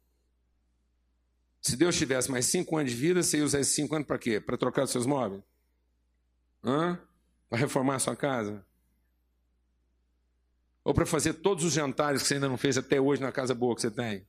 [1.63, 4.19] Se Deus tivesse mais cinco anos de vida, você ia usar esses cinco anos para
[4.19, 4.39] quê?
[4.41, 5.43] Para trocar seus móveis?
[7.49, 8.65] Para reformar sua casa?
[10.85, 13.55] Ou para fazer todos os jantares que você ainda não fez até hoje na casa
[13.55, 14.27] boa que você tem?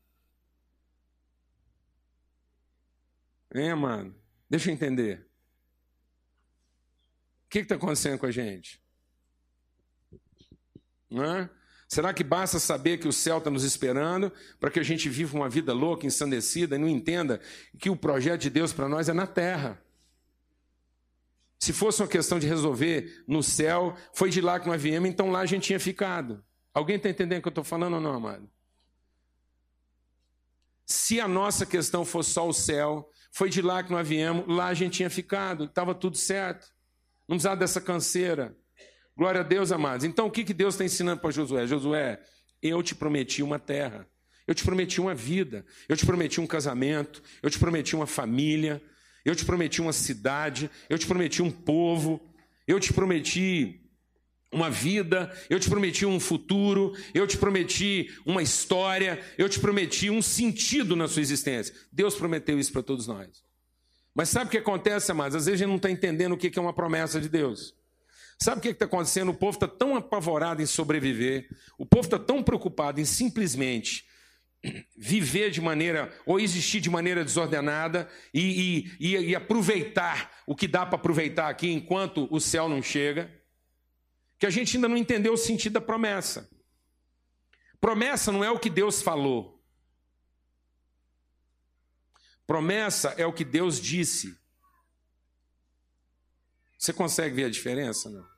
[3.56, 4.14] Hein, mano?
[4.50, 5.26] Deixa eu entender.
[7.46, 8.84] O que está acontecendo com a gente?
[11.88, 14.30] Será que basta saber que o céu está nos esperando
[14.60, 17.40] para que a gente viva uma vida louca, ensandecida e não entenda
[17.80, 19.82] que o projeto de Deus para nós é na terra?
[21.58, 25.32] Se fosse uma questão de resolver no céu, foi de lá que nós viemos, então
[25.32, 26.44] lá a gente tinha ficado.
[26.74, 28.50] Alguém está entendendo o que eu estou falando ou não, amado?
[30.86, 34.68] Se a nossa questão fosse só o céu, foi de lá que nós viemos, lá
[34.68, 36.68] a gente tinha ficado, estava tudo certo.
[37.28, 38.56] Não precisava dessa canseira.
[39.14, 40.06] Glória a Deus, amados.
[40.06, 41.68] Então, o que, que Deus está ensinando para Josué?
[41.68, 42.22] Josué,
[42.62, 44.08] eu te prometi uma terra,
[44.48, 48.82] eu te prometi uma vida, eu te prometi um casamento, eu te prometi uma família,
[49.26, 52.34] eu te prometi uma cidade, eu te prometi um povo,
[52.66, 53.85] eu te prometi
[54.56, 60.10] uma vida, eu te prometi um futuro, eu te prometi uma história, eu te prometi
[60.10, 61.76] um sentido na sua existência.
[61.92, 63.44] Deus prometeu isso para todos nós.
[64.16, 65.36] Mas sabe o que acontece, amados?
[65.36, 67.76] Às vezes a gente não está entendendo o que é uma promessa de Deus.
[68.42, 69.30] Sabe o que está acontecendo?
[69.32, 74.06] O povo está tão apavorado em sobreviver, o povo está tão preocupado em simplesmente
[74.98, 80.66] viver de maneira, ou existir de maneira desordenada e, e, e, e aproveitar o que
[80.66, 83.30] dá para aproveitar aqui enquanto o céu não chega,
[84.46, 86.48] que a gente ainda não entendeu o sentido da promessa.
[87.82, 89.60] Promessa não é o que Deus falou.
[92.46, 94.40] Promessa é o que Deus disse.
[96.78, 98.08] Você consegue ver a diferença?
[98.08, 98.30] Não?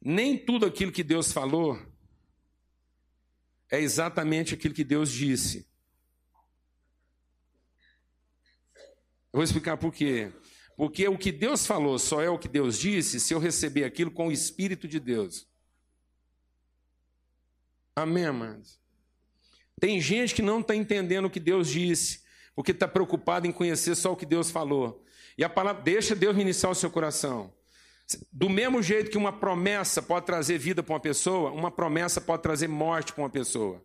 [0.00, 1.76] Nem tudo aquilo que Deus falou
[3.68, 5.68] é exatamente aquilo que Deus disse.
[9.32, 10.32] Eu vou explicar por quê.
[10.76, 14.10] Porque o que Deus falou só é o que Deus disse se eu receber aquilo
[14.10, 15.46] com o Espírito de Deus.
[17.94, 18.80] Amém, amados?
[19.78, 22.22] Tem gente que não está entendendo o que Deus disse,
[22.54, 25.04] porque está preocupado em conhecer só o que Deus falou.
[25.36, 27.52] E a palavra, deixa Deus ministrar o seu coração.
[28.30, 32.42] Do mesmo jeito que uma promessa pode trazer vida para uma pessoa, uma promessa pode
[32.42, 33.84] trazer morte para uma pessoa.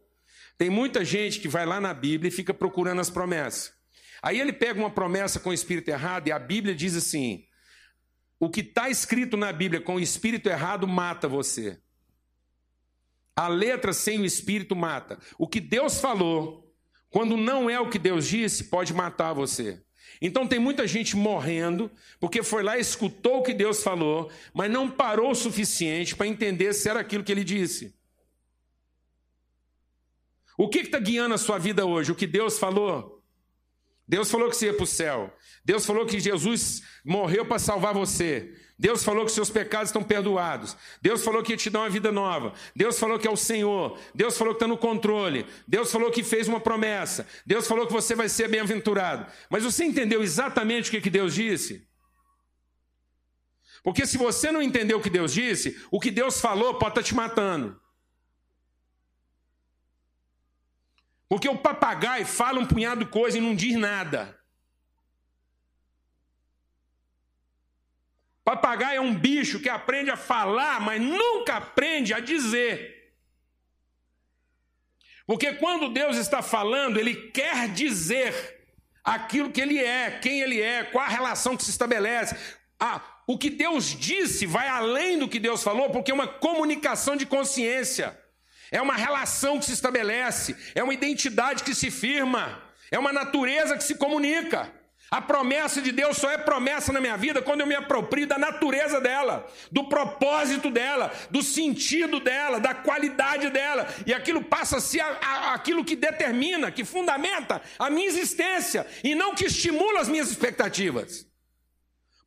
[0.57, 3.76] Tem muita gente que vai lá na Bíblia e fica procurando as promessas.
[4.21, 7.45] Aí ele pega uma promessa com o espírito errado e a Bíblia diz assim:
[8.39, 11.79] o que está escrito na Bíblia com o espírito errado mata você.
[13.35, 15.19] A letra sem o espírito mata.
[15.37, 16.73] O que Deus falou,
[17.09, 19.83] quando não é o que Deus disse, pode matar você.
[20.21, 24.89] Então tem muita gente morrendo porque foi lá escutou o que Deus falou, mas não
[24.89, 27.95] parou o suficiente para entender se era aquilo que ele disse.
[30.57, 32.11] O que está guiando a sua vida hoje?
[32.11, 33.16] O que Deus falou?
[34.07, 35.33] Deus falou que você ia para o céu.
[35.65, 38.53] Deus falou que Jesus morreu para salvar você.
[38.79, 40.77] Deus falou que seus pecados estão perdoados.
[41.01, 42.53] Deus falou que ia te dar uma vida nova.
[42.75, 43.99] Deus falou que é o Senhor.
[44.13, 45.45] Deus falou que está no controle.
[45.67, 47.27] Deus falou que fez uma promessa.
[47.45, 49.25] Deus falou que você vai ser bem-aventurado.
[49.49, 51.85] Mas você entendeu exatamente o que, que Deus disse?
[53.83, 57.01] Porque se você não entendeu o que Deus disse, o que Deus falou pode estar
[57.01, 57.79] tá te matando.
[61.29, 64.37] Porque o papagaio fala um punhado de coisa e não diz nada.
[68.43, 73.13] Papagaio é um bicho que aprende a falar, mas nunca aprende a dizer.
[75.25, 78.33] Porque quando Deus está falando, Ele quer dizer
[79.03, 82.37] aquilo que Ele é, quem Ele é, qual a relação que se estabelece.
[82.79, 87.17] Ah, o que Deus disse vai além do que Deus falou, porque é uma comunicação
[87.17, 88.17] de consciência,
[88.71, 92.61] é uma relação que se estabelece, é uma identidade que se firma,
[92.91, 94.71] é uma natureza que se comunica.
[95.09, 98.37] A promessa de Deus só é promessa na minha vida quando eu me aproprio da
[98.37, 103.87] natureza dela, do propósito dela, do sentido dela, da qualidade dela.
[104.05, 108.85] E aquilo passa a ser a, a, aquilo que determina, que fundamenta a minha existência
[109.01, 111.26] e não que estimula as minhas expectativas.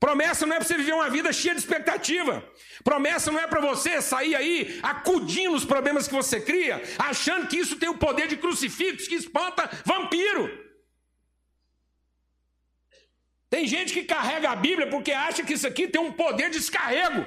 [0.01, 2.43] Promessa não é para você viver uma vida cheia de expectativa.
[2.83, 7.59] Promessa não é para você sair aí acudindo os problemas que você cria, achando que
[7.59, 10.71] isso tem o poder de crucifixo que espanta vampiro.
[13.51, 16.59] Tem gente que carrega a Bíblia porque acha que isso aqui tem um poder de
[16.59, 17.27] descarrego.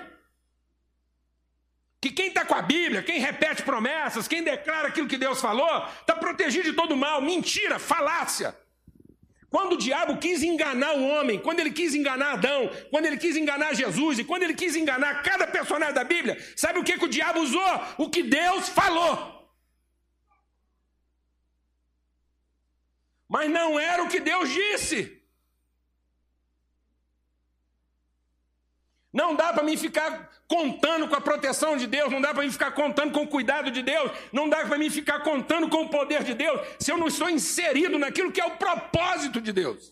[2.01, 5.87] Que quem está com a Bíblia, quem repete promessas, quem declara aquilo que Deus falou,
[5.99, 7.21] está protegido de todo mal.
[7.21, 8.57] Mentira, falácia.
[9.53, 13.35] Quando o diabo quis enganar o homem, quando ele quis enganar Adão, quando ele quis
[13.35, 17.05] enganar Jesus e quando ele quis enganar cada personagem da Bíblia, sabe o que, que
[17.05, 17.73] o diabo usou?
[17.99, 19.47] O que Deus falou.
[23.29, 25.21] Mas não era o que Deus disse.
[29.21, 32.51] Não dá para mim ficar contando com a proteção de Deus, não dá para mim
[32.51, 35.89] ficar contando com o cuidado de Deus, não dá para mim ficar contando com o
[35.89, 39.91] poder de Deus, se eu não estou inserido naquilo que é o propósito de Deus.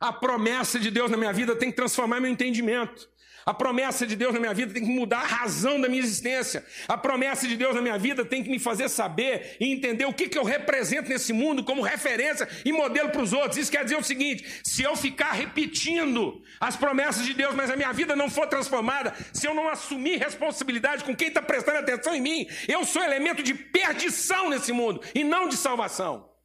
[0.00, 3.08] A promessa de Deus na minha vida tem que transformar meu entendimento.
[3.46, 6.66] A promessa de Deus na minha vida tem que mudar a razão da minha existência.
[6.88, 10.12] A promessa de Deus na minha vida tem que me fazer saber e entender o
[10.12, 13.56] que, que eu represento nesse mundo como referência e modelo para os outros.
[13.56, 17.76] Isso quer dizer o seguinte: se eu ficar repetindo as promessas de Deus, mas a
[17.76, 22.16] minha vida não for transformada, se eu não assumir responsabilidade com quem está prestando atenção
[22.16, 26.35] em mim, eu sou elemento de perdição nesse mundo e não de salvação.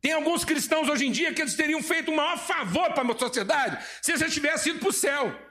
[0.00, 3.18] Tem alguns cristãos hoje em dia que eles teriam feito o maior favor para a
[3.18, 5.48] sociedade se eles tivessem ido para o céu.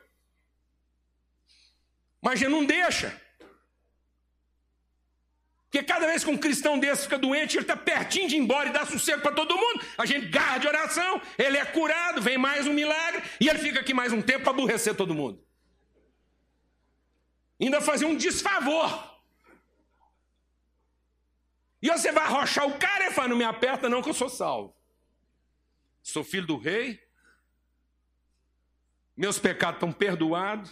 [2.22, 3.22] Mas gente não deixa.
[5.70, 8.70] Porque cada vez que um cristão desse fica doente, ele está pertinho de ir embora
[8.70, 9.86] e dá sossego para todo mundo.
[9.98, 13.82] A gente garra de oração, ele é curado, vem mais um milagre, e ele fica
[13.82, 15.46] aqui mais um tempo para aborrecer todo mundo.
[17.60, 19.17] Ainda fazer um desfavor.
[21.82, 24.30] E você vai arrochar o cara e fala: não me aperta, não, que eu sou
[24.30, 24.76] salvo.
[26.02, 27.00] Sou filho do rei,
[29.16, 30.72] meus pecados estão perdoados.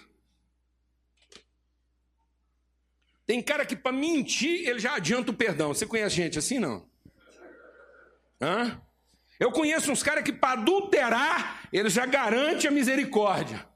[3.25, 5.73] Tem cara que para mentir, ele já adianta o perdão.
[5.73, 6.87] Você conhece gente assim, não?
[8.39, 8.79] Hã?
[9.39, 13.67] Eu conheço uns caras que para adulterar, ele já garante a misericórdia.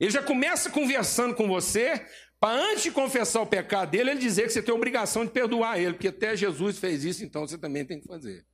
[0.00, 2.08] Ele já começa conversando com você,
[2.40, 5.32] para antes de confessar o pecado dele, ele dizer que você tem a obrigação de
[5.32, 8.46] perdoar ele, porque até Jesus fez isso, então você também tem que fazer.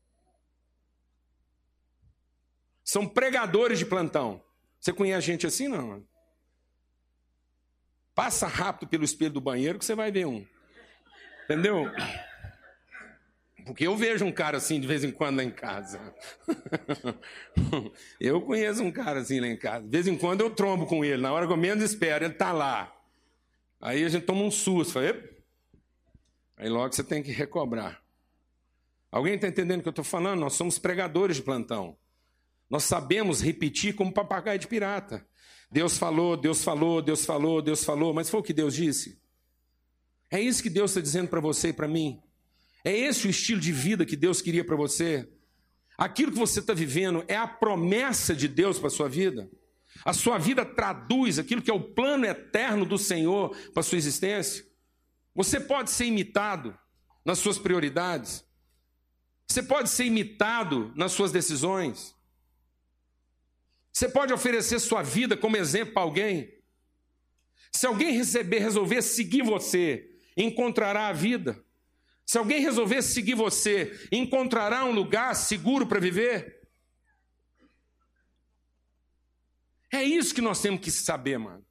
[2.82, 4.42] São pregadores de plantão.
[4.80, 6.06] Você conhece gente assim, não?
[8.14, 10.46] Passa rápido pelo espelho do banheiro que você vai ver um.
[11.44, 11.90] Entendeu?
[13.64, 16.14] Porque eu vejo um cara assim de vez em quando lá em casa.
[18.20, 19.84] eu conheço um cara assim lá em casa.
[19.84, 21.22] De vez em quando eu trombo com ele.
[21.22, 22.94] Na hora que eu menos espero, ele está lá.
[23.84, 24.98] Aí a gente toma um susto.
[26.56, 28.02] Aí logo você tem que recobrar.
[29.12, 30.40] Alguém está entendendo o que eu estou falando?
[30.40, 31.94] Nós somos pregadores de plantão.
[32.70, 35.28] Nós sabemos repetir como papagaio de pirata.
[35.70, 39.20] Deus falou, Deus falou, Deus falou, Deus falou, mas foi o que Deus disse.
[40.30, 42.22] É isso que Deus está dizendo para você e para mim.
[42.82, 45.28] É esse o estilo de vida que Deus queria para você?
[45.98, 49.46] Aquilo que você está vivendo é a promessa de Deus para a sua vida?
[50.02, 53.98] A sua vida traduz aquilo que é o plano eterno do Senhor para a sua
[53.98, 54.64] existência?
[55.34, 56.76] Você pode ser imitado
[57.24, 58.44] nas suas prioridades?
[59.46, 62.14] Você pode ser imitado nas suas decisões?
[63.92, 66.52] Você pode oferecer sua vida como exemplo para alguém?
[67.70, 71.62] Se alguém receber, resolver seguir você, encontrará a vida.
[72.26, 76.63] Se alguém resolver seguir você, encontrará um lugar seguro para viver?
[79.94, 81.64] É isso que nós temos que saber, mano.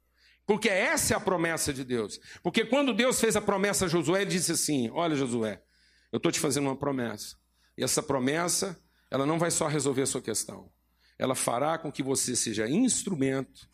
[0.46, 2.18] Porque essa é a promessa de Deus.
[2.42, 5.62] Porque quando Deus fez a promessa a Josué, ele disse assim: Olha, Josué,
[6.10, 7.36] eu estou te fazendo uma promessa.
[7.76, 8.78] E essa promessa,
[9.10, 10.70] ela não vai só resolver a sua questão.
[11.18, 13.68] Ela fará com que você seja instrumento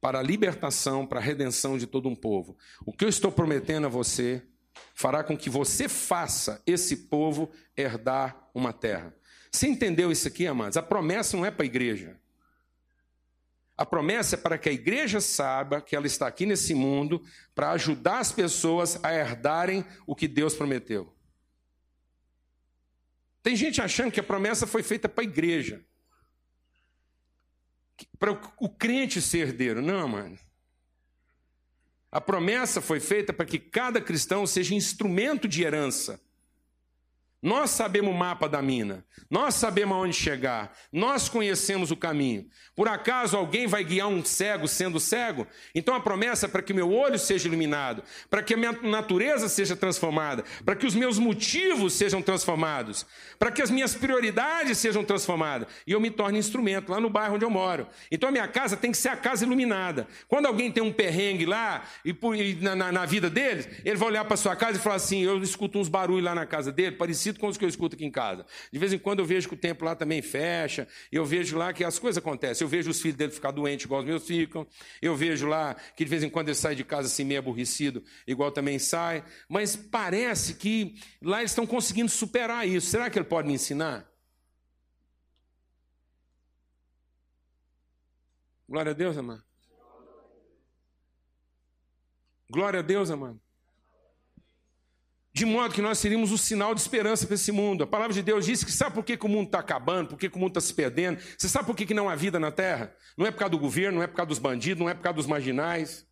[0.00, 2.56] para a libertação, para a redenção de todo um povo.
[2.86, 4.42] O que eu estou prometendo a você
[4.94, 9.14] fará com que você faça esse povo herdar uma terra.
[9.50, 10.76] Você entendeu isso aqui, amados?
[10.76, 12.18] A promessa não é para a igreja.
[13.80, 17.24] A promessa é para que a igreja saiba que ela está aqui nesse mundo
[17.54, 21.16] para ajudar as pessoas a herdarem o que Deus prometeu.
[23.42, 25.82] Tem gente achando que a promessa foi feita para a igreja.
[28.18, 29.80] Para o crente ser herdeiro.
[29.80, 30.38] Não, mano.
[32.12, 36.20] A promessa foi feita para que cada cristão seja instrumento de herança.
[37.42, 42.46] Nós sabemos o mapa da mina, nós sabemos aonde chegar, nós conhecemos o caminho.
[42.76, 45.46] Por acaso alguém vai guiar um cego sendo cego?
[45.74, 49.48] Então a promessa é para que meu olho seja iluminado, para que a minha natureza
[49.48, 53.06] seja transformada, para que os meus motivos sejam transformados,
[53.38, 57.36] para que as minhas prioridades sejam transformadas e eu me torne instrumento lá no bairro
[57.36, 57.86] onde eu moro.
[58.10, 60.06] Então a minha casa tem que ser a casa iluminada.
[60.28, 62.14] Quando alguém tem um perrengue lá e,
[62.60, 65.42] na, na, na vida deles, ele vai olhar para sua casa e falar assim: eu
[65.42, 68.04] escuto uns barulhos lá na casa dele, parecido parecido com os que eu escuto aqui
[68.04, 68.44] em casa.
[68.72, 71.72] De vez em quando eu vejo que o templo lá também fecha, eu vejo lá
[71.72, 72.64] que as coisas acontecem.
[72.64, 74.66] Eu vejo os filhos dele ficar doentes igual os meus ficam,
[75.00, 78.02] eu vejo lá que de vez em quando ele sai de casa assim meio aborrecido,
[78.26, 79.24] igual também sai.
[79.48, 82.90] Mas parece que lá eles estão conseguindo superar isso.
[82.90, 84.08] Será que ele pode me ensinar?
[88.68, 89.42] Glória a Deus, amado.
[92.48, 93.40] Glória a Deus, amado
[95.32, 97.84] de modo que nós seríamos o sinal de esperança para esse mundo.
[97.84, 100.18] A palavra de Deus diz que sabe por que, que o mundo está acabando, por
[100.18, 101.20] que, que, o mundo está se perdendo?
[101.38, 102.92] Você sabe por que, que não há vida na terra?
[103.16, 105.02] Não é por causa do governo, não é por causa dos bandidos, não é por
[105.02, 106.06] causa dos marginais.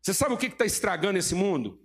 [0.00, 1.78] Você sabe o que está estragando esse mundo?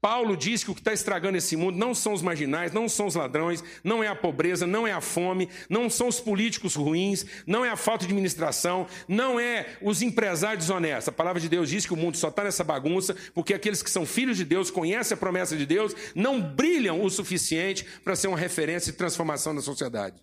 [0.00, 3.06] Paulo diz que o que está estragando esse mundo não são os marginais, não são
[3.06, 7.26] os ladrões, não é a pobreza, não é a fome, não são os políticos ruins,
[7.46, 11.08] não é a falta de administração, não é os empresários desonestos.
[11.08, 13.90] A palavra de Deus diz que o mundo só está nessa bagunça porque aqueles que
[13.90, 18.28] são filhos de Deus, conhecem a promessa de Deus, não brilham o suficiente para ser
[18.28, 20.16] uma referência de transformação na sociedade.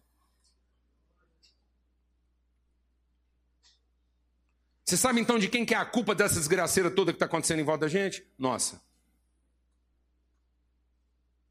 [4.84, 7.60] Você sabe então de quem que é a culpa dessa desgraceira toda que está acontecendo
[7.60, 8.26] em volta da gente?
[8.40, 8.87] Nossa.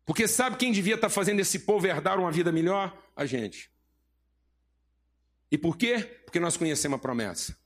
[0.07, 2.97] Porque sabe quem devia estar fazendo esse povo herdar uma vida melhor?
[3.17, 3.71] A gente.
[5.51, 5.99] E por quê?
[6.25, 7.59] Porque nós conhecemos a promessa.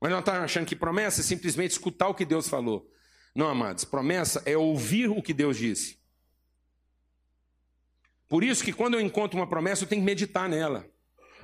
[0.00, 2.88] Mas não está achando que promessa é simplesmente escutar o que Deus falou.
[3.34, 5.98] Não, amados, promessa é ouvir o que Deus disse.
[8.28, 10.88] Por isso que quando eu encontro uma promessa, eu tenho que meditar nela.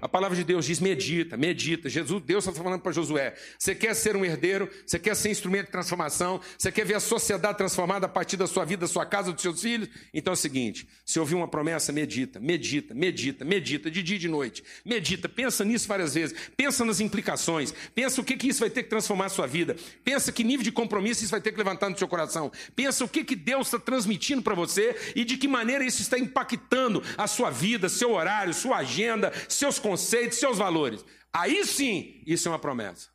[0.04, 1.88] A palavra de Deus diz: medita, medita.
[1.88, 5.64] Jesus, Deus está falando para Josué: você quer ser um herdeiro, você quer ser instrumento
[5.64, 9.06] de transformação, você quer ver a sociedade transformada a partir da sua vida, da sua
[9.06, 9.88] casa, dos seus filhos?
[10.12, 14.18] Então é o seguinte: se ouvir uma promessa, medita, medita, medita, medita, de dia e
[14.18, 14.62] de noite.
[14.84, 18.82] Medita, pensa nisso várias vezes, pensa nas implicações, pensa o que, que isso vai ter
[18.82, 19.74] que transformar a sua vida,
[20.04, 23.08] pensa que nível de compromisso isso vai ter que levantar no seu coração, pensa o
[23.08, 27.26] que, que Deus está transmitindo para você e de que maneira isso está impactando a
[27.26, 31.04] sua vida, seu horário, sua agenda, seus conceitos, seus valores.
[31.32, 33.08] Aí sim, isso é uma promessa.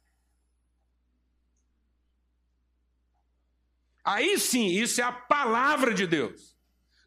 [4.04, 6.58] Aí sim, isso é a palavra de Deus.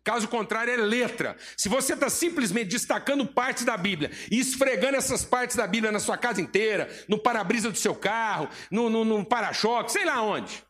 [0.04, 1.36] Caso contrário, é letra.
[1.56, 6.00] Se você está simplesmente destacando partes da Bíblia e esfregando essas partes da Bíblia na
[6.00, 10.64] sua casa inteira, no para-brisa do seu carro, no, no, no para-choque, sei lá onde.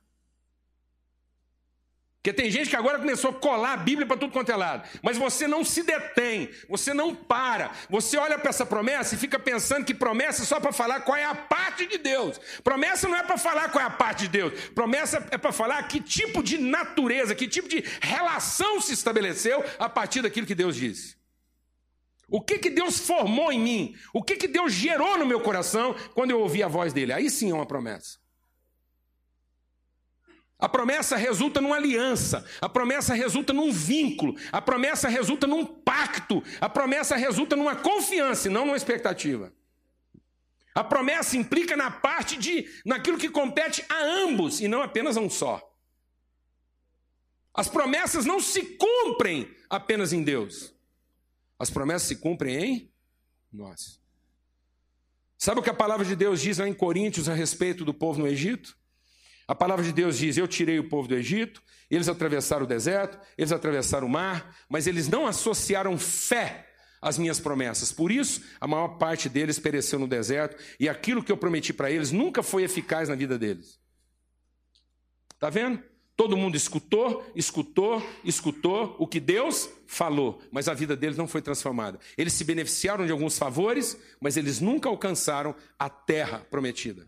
[2.22, 4.88] Porque tem gente que agora começou a colar a Bíblia para tudo quanto é lado.
[5.02, 7.72] Mas você não se detém, você não para.
[7.90, 11.18] Você olha para essa promessa e fica pensando que promessa é só para falar qual
[11.18, 12.40] é a parte de Deus.
[12.62, 14.52] Promessa não é para falar qual é a parte de Deus.
[14.70, 19.88] Promessa é para falar que tipo de natureza, que tipo de relação se estabeleceu a
[19.88, 21.16] partir daquilo que Deus disse.
[22.28, 23.96] O que, que Deus formou em mim?
[24.14, 27.12] O que, que Deus gerou no meu coração quando eu ouvi a voz dele?
[27.12, 28.21] Aí sim é uma promessa.
[30.62, 36.40] A promessa resulta numa aliança, a promessa resulta num vínculo, a promessa resulta num pacto,
[36.60, 39.52] a promessa resulta numa confiança e não numa expectativa.
[40.72, 45.20] A promessa implica na parte de naquilo que compete a ambos e não apenas a
[45.20, 45.60] um só.
[47.52, 50.72] As promessas não se cumprem apenas em Deus.
[51.58, 52.92] As promessas se cumprem em
[53.52, 54.00] nós.
[55.36, 58.20] Sabe o que a palavra de Deus diz lá em Coríntios a respeito do povo
[58.20, 58.80] no Egito?
[59.52, 63.18] A palavra de Deus diz: Eu tirei o povo do Egito, eles atravessaram o deserto,
[63.36, 66.70] eles atravessaram o mar, mas eles não associaram fé
[67.02, 67.92] às minhas promessas.
[67.92, 71.90] Por isso, a maior parte deles pereceu no deserto e aquilo que eu prometi para
[71.90, 73.78] eles nunca foi eficaz na vida deles.
[75.34, 75.82] Está vendo?
[76.16, 81.42] Todo mundo escutou, escutou, escutou o que Deus falou, mas a vida deles não foi
[81.42, 82.00] transformada.
[82.16, 87.06] Eles se beneficiaram de alguns favores, mas eles nunca alcançaram a terra prometida.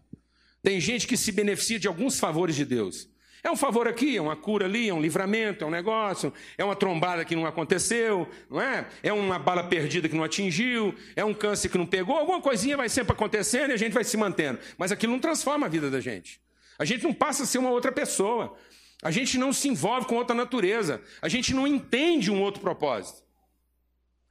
[0.64, 3.06] Tem gente que se beneficia de alguns favores de Deus.
[3.42, 6.64] É um favor aqui, é uma cura ali, é um livramento, é um negócio, é
[6.64, 8.88] uma trombada que não aconteceu, não é?
[9.02, 12.78] É uma bala perdida que não atingiu, é um câncer que não pegou, alguma coisinha
[12.78, 14.58] vai sempre acontecendo e a gente vai se mantendo.
[14.78, 16.40] Mas aquilo não transforma a vida da gente.
[16.78, 18.56] A gente não passa a ser uma outra pessoa.
[19.02, 21.02] A gente não se envolve com outra natureza.
[21.20, 23.22] A gente não entende um outro propósito.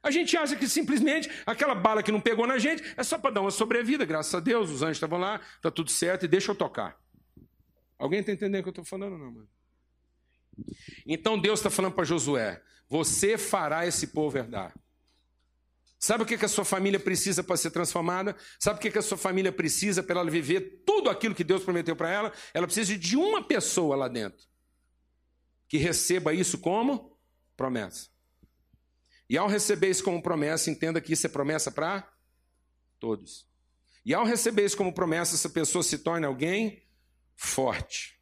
[0.04, 3.30] A gente acha que simplesmente aquela bala que não pegou na gente é só para
[3.30, 6.50] dar uma sobrevida, graças a Deus, os anjos estavam lá, está tudo certo e deixa
[6.50, 7.00] eu tocar.
[7.98, 9.48] Alguém está entendendo o que eu estou falando, não, mano?
[11.06, 14.74] Então Deus está falando para Josué: você fará esse povo herdar.
[15.98, 18.36] Sabe o que, que a sua família precisa para ser transformada?
[18.58, 21.64] Sabe o que, que a sua família precisa para ela viver tudo aquilo que Deus
[21.64, 22.32] prometeu para ela?
[22.52, 24.46] Ela precisa de uma pessoa lá dentro
[25.66, 27.18] que receba isso como
[27.56, 28.13] promessa.
[29.28, 32.08] E ao receber isso como promessa, entenda que isso é promessa para
[32.98, 33.46] todos.
[34.04, 36.82] E ao receber isso como promessa, essa pessoa se torna alguém
[37.34, 38.20] forte.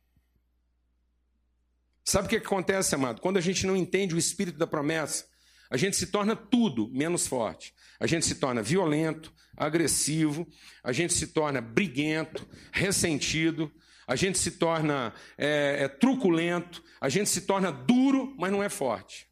[2.05, 3.20] Sabe o que acontece, amado?
[3.20, 5.26] Quando a gente não entende o espírito da promessa,
[5.70, 7.74] a gente se torna tudo menos forte.
[7.98, 10.46] A gente se torna violento, agressivo,
[10.83, 13.72] a gente se torna briguento, ressentido,
[14.07, 18.68] a gente se torna é, é, truculento, a gente se torna duro, mas não é
[18.68, 19.32] forte.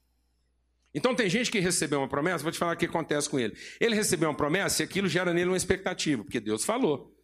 [0.94, 3.56] Então tem gente que recebeu uma promessa, vou te falar o que acontece com ele.
[3.78, 7.14] Ele recebeu uma promessa e aquilo gera nele uma expectativa, porque Deus falou.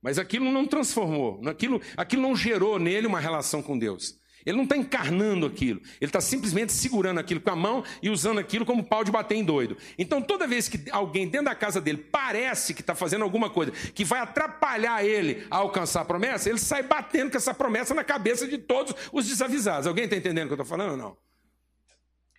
[0.00, 4.18] Mas aquilo não transformou, aquilo, aquilo não gerou nele uma relação com Deus.
[4.44, 8.38] Ele não está encarnando aquilo, ele está simplesmente segurando aquilo com a mão e usando
[8.38, 9.76] aquilo como pau de bater em doido.
[9.98, 13.72] Então, toda vez que alguém dentro da casa dele parece que está fazendo alguma coisa
[13.72, 18.04] que vai atrapalhar ele a alcançar a promessa, ele sai batendo com essa promessa na
[18.04, 19.88] cabeça de todos os desavisados.
[19.88, 21.25] Alguém está entendendo o que eu estou falando ou não?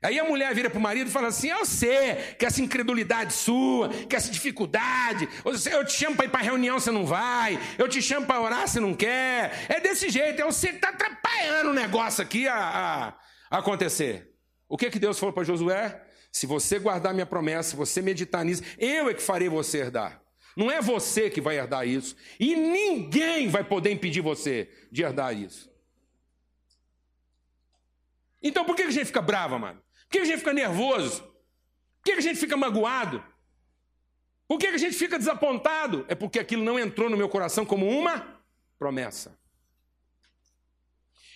[0.08, 3.34] Aí a mulher vira para o marido e fala assim: Eu sei que essa incredulidade
[3.34, 7.90] sua, que essa dificuldade, eu te chamo para ir para reunião, você não vai, eu
[7.90, 9.66] te chamo para orar, você não quer.
[9.68, 13.18] É desse jeito, é você que está atrapalhando o negócio aqui a,
[13.52, 14.32] a acontecer.
[14.70, 16.02] O que, que Deus falou para Josué?
[16.32, 20.22] Se você guardar minha promessa, se você meditar nisso, eu é que farei você herdar.
[20.56, 22.16] Não é você que vai herdar isso.
[22.40, 25.70] E ninguém vai poder impedir você de herdar isso.
[28.42, 29.86] Então por que a gente fica brava, mano?
[30.08, 31.22] Por que a gente fica nervoso?
[31.22, 33.24] Por que a gente fica magoado?
[34.48, 36.06] Por que a gente fica desapontado?
[36.08, 38.42] É porque aquilo não entrou no meu coração como uma
[38.80, 39.38] promessa.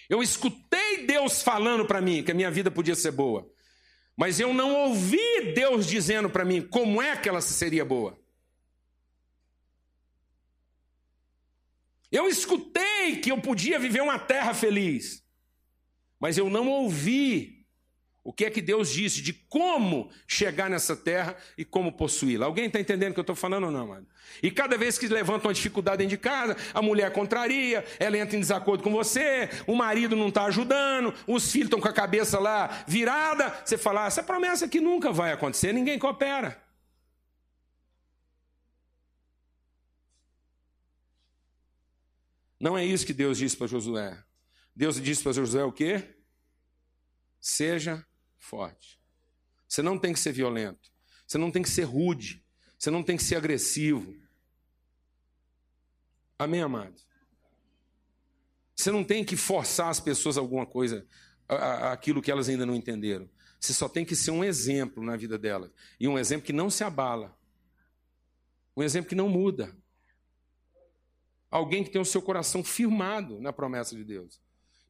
[0.09, 3.49] Eu escutei Deus falando para mim que a minha vida podia ser boa,
[4.15, 8.17] mas eu não ouvi Deus dizendo para mim como é que ela seria boa.
[12.11, 15.23] Eu escutei que eu podia viver uma terra feliz,
[16.19, 17.60] mas eu não ouvi
[18.23, 22.45] o que é que Deus disse de como chegar nessa terra e como possuí-la?
[22.45, 24.07] Alguém está entendendo o que eu estou falando ou não, mano?
[24.43, 28.37] E cada vez que levanta uma dificuldade dentro de casa, a mulher contraria, ela entra
[28.37, 32.39] em desacordo com você, o marido não está ajudando, os filhos estão com a cabeça
[32.39, 33.49] lá virada.
[33.65, 36.61] Você fala, ah, essa promessa aqui nunca vai acontecer, ninguém coopera.
[42.59, 44.15] Não é isso que Deus disse para Josué.
[44.75, 46.03] Deus disse para Josué o quê?
[47.39, 48.05] Seja
[48.41, 48.99] forte.
[49.67, 50.91] Você não tem que ser violento.
[51.25, 52.43] Você não tem que ser rude.
[52.77, 54.19] Você não tem que ser agressivo.
[56.37, 56.99] Amém, amado?
[58.75, 61.05] Você não tem que forçar as pessoas a alguma coisa,
[61.47, 63.29] a, a, aquilo que elas ainda não entenderam.
[63.59, 65.69] Você só tem que ser um exemplo na vida delas.
[65.99, 67.37] E um exemplo que não se abala.
[68.75, 69.75] Um exemplo que não muda.
[71.49, 74.41] Alguém que tem o seu coração firmado na promessa de Deus.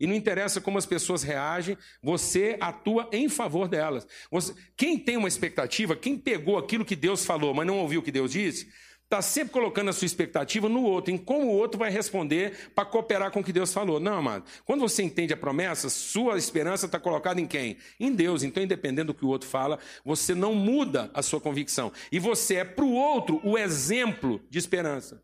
[0.02, 4.08] E não interessa como as pessoas reagem, você atua em favor delas.
[4.32, 8.04] Você, quem tem uma expectativa, quem pegou aquilo que Deus falou, mas não ouviu o
[8.04, 8.68] que Deus disse,
[9.04, 12.84] está sempre colocando a sua expectativa no outro, em como o outro vai responder para
[12.84, 14.00] cooperar com o que Deus falou.
[14.00, 14.46] Não, amado.
[14.66, 17.78] Quando você entende a promessa, sua esperança está colocada em quem?
[18.00, 18.42] Em Deus.
[18.42, 21.92] Então, independendo do que o outro fala, você não muda a sua convicção.
[22.12, 25.22] E você é para o outro o exemplo de esperança.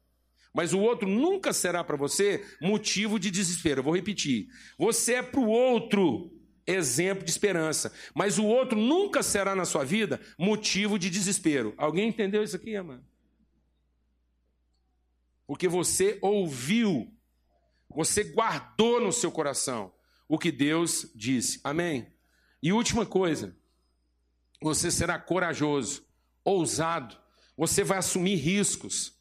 [0.57, 3.83] Mas o outro nunca será para você motivo de desespero.
[3.83, 4.47] Vou repetir.
[4.75, 6.31] Você é para o outro
[6.65, 11.75] exemplo de esperança, mas o outro nunca será na sua vida motivo de desespero.
[11.77, 13.05] Alguém entendeu isso aqui, amado?
[15.45, 17.15] Porque você ouviu,
[17.87, 19.93] você guardou no seu coração
[20.27, 21.61] o que Deus disse.
[21.63, 22.11] Amém?
[22.63, 23.55] E última coisa,
[24.59, 26.03] você será corajoso,
[26.43, 27.15] ousado,
[27.55, 29.16] você vai assumir riscos.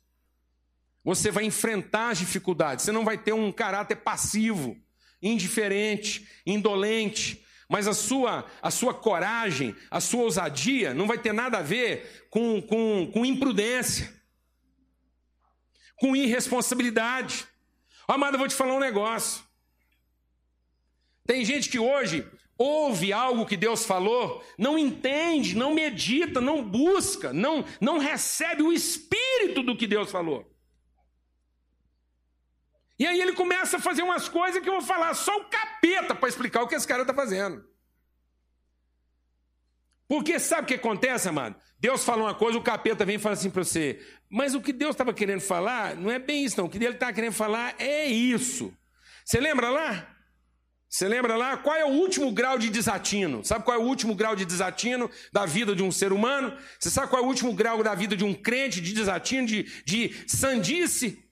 [1.06, 2.84] Você vai enfrentar as dificuldades.
[2.84, 4.76] Você não vai ter um caráter passivo,
[5.22, 7.46] indiferente, indolente.
[7.68, 12.26] Mas a sua, a sua coragem, a sua ousadia não vai ter nada a ver
[12.28, 14.12] com, com, com imprudência,
[15.96, 17.46] com irresponsabilidade.
[18.08, 19.44] Amado, eu vou te falar um negócio.
[21.24, 22.26] Tem gente que hoje
[22.58, 28.72] ouve algo que Deus falou, não entende, não medita, não busca, não, não recebe o
[28.72, 30.55] espírito do que Deus falou.
[32.98, 36.14] E aí ele começa a fazer umas coisas que eu vou falar só o capeta
[36.14, 37.64] para explicar o que esse cara está fazendo.
[40.08, 41.56] Porque sabe o que acontece, amado?
[41.78, 44.00] Deus fala uma coisa, o capeta vem e fala assim para você.
[44.30, 46.66] Mas o que Deus estava querendo falar não é bem isso, não.
[46.66, 48.72] O que ele estava querendo falar é isso.
[49.24, 50.16] Você lembra lá?
[50.88, 51.56] Você lembra lá?
[51.56, 53.44] Qual é o último grau de desatino?
[53.44, 56.56] Sabe qual é o último grau de desatino da vida de um ser humano?
[56.78, 59.64] Você sabe qual é o último grau da vida de um crente de desatino, de,
[59.84, 61.25] de sandice?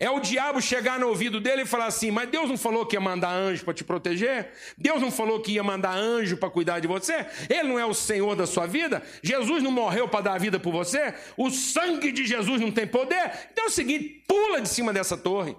[0.00, 2.96] É o diabo chegar no ouvido dele e falar assim: Mas Deus não falou que
[2.96, 4.50] ia mandar anjo para te proteger?
[4.78, 7.26] Deus não falou que ia mandar anjo para cuidar de você?
[7.50, 9.02] Ele não é o Senhor da sua vida?
[9.22, 11.12] Jesus não morreu para dar a vida por você?
[11.36, 13.30] O sangue de Jesus não tem poder?
[13.52, 15.54] Então é o seguinte: pula de cima dessa torre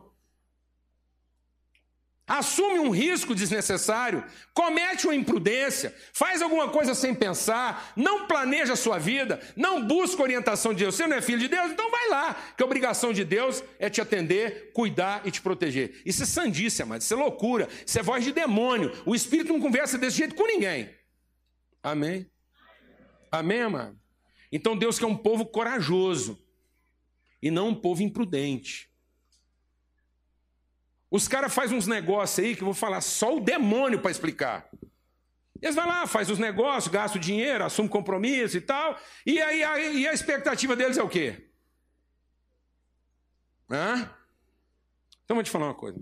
[2.38, 8.78] assume um risco desnecessário, comete uma imprudência, faz alguma coisa sem pensar, não planeja a
[8.78, 10.96] sua vida, não busca orientação de Deus.
[10.96, 11.72] Você não é filho de Deus?
[11.72, 16.02] Então vai lá, que a obrigação de Deus é te atender, cuidar e te proteger.
[16.06, 18.92] Isso é sandice, amado, isso é loucura, isso é voz de demônio.
[19.06, 20.90] O Espírito não conversa desse jeito com ninguém.
[21.84, 22.30] Amém?
[23.30, 24.00] Amém, amado?
[24.52, 26.42] Então Deus quer um povo corajoso
[27.42, 28.91] e não um povo imprudente.
[31.12, 34.70] Os caras fazem uns negócios aí que eu vou falar só o demônio para explicar.
[35.62, 38.98] Eles vão lá, faz os negócios, gastam dinheiro, assume compromisso e tal.
[39.26, 41.52] E aí a, e a expectativa deles é o quê?
[43.70, 44.10] Hã?
[45.26, 46.02] Então vou te falar uma coisa.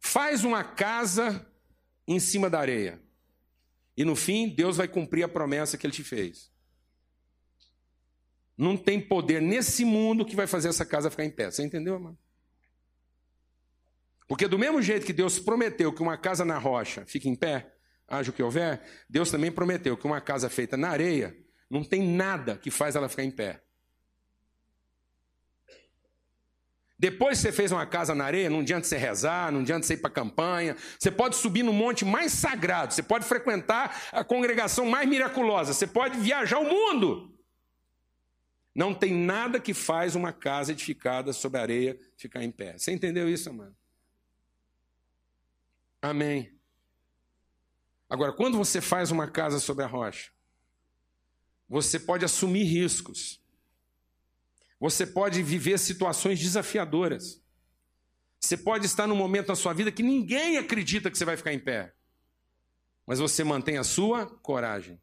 [0.00, 1.46] Faz uma casa
[2.08, 3.00] em cima da areia.
[3.96, 6.50] E no fim, Deus vai cumprir a promessa que ele te fez.
[8.56, 11.50] Não tem poder nesse mundo que vai fazer essa casa ficar em pé.
[11.50, 12.18] Você entendeu, mano?
[14.26, 17.72] Porque do mesmo jeito que Deus prometeu que uma casa na rocha fique em pé,
[18.08, 21.36] haja o que houver, Deus também prometeu que uma casa feita na areia
[21.70, 23.60] não tem nada que faz ela ficar em pé.
[26.96, 29.94] Depois que você fez uma casa na areia, não adianta você rezar, não adianta você
[29.94, 30.76] ir para campanha.
[30.98, 35.86] Você pode subir no monte mais sagrado, você pode frequentar a congregação mais miraculosa, você
[35.86, 37.36] pode viajar o mundo.
[38.74, 42.78] Não tem nada que faz uma casa edificada sobre areia ficar em pé.
[42.78, 43.76] Você entendeu isso, mano?
[46.04, 46.54] Amém.
[48.10, 50.30] Agora, quando você faz uma casa sobre a rocha,
[51.66, 53.40] você pode assumir riscos.
[54.78, 57.42] Você pode viver situações desafiadoras.
[58.38, 61.54] Você pode estar num momento na sua vida que ninguém acredita que você vai ficar
[61.54, 61.94] em pé.
[63.06, 65.00] Mas você mantém a sua coragem.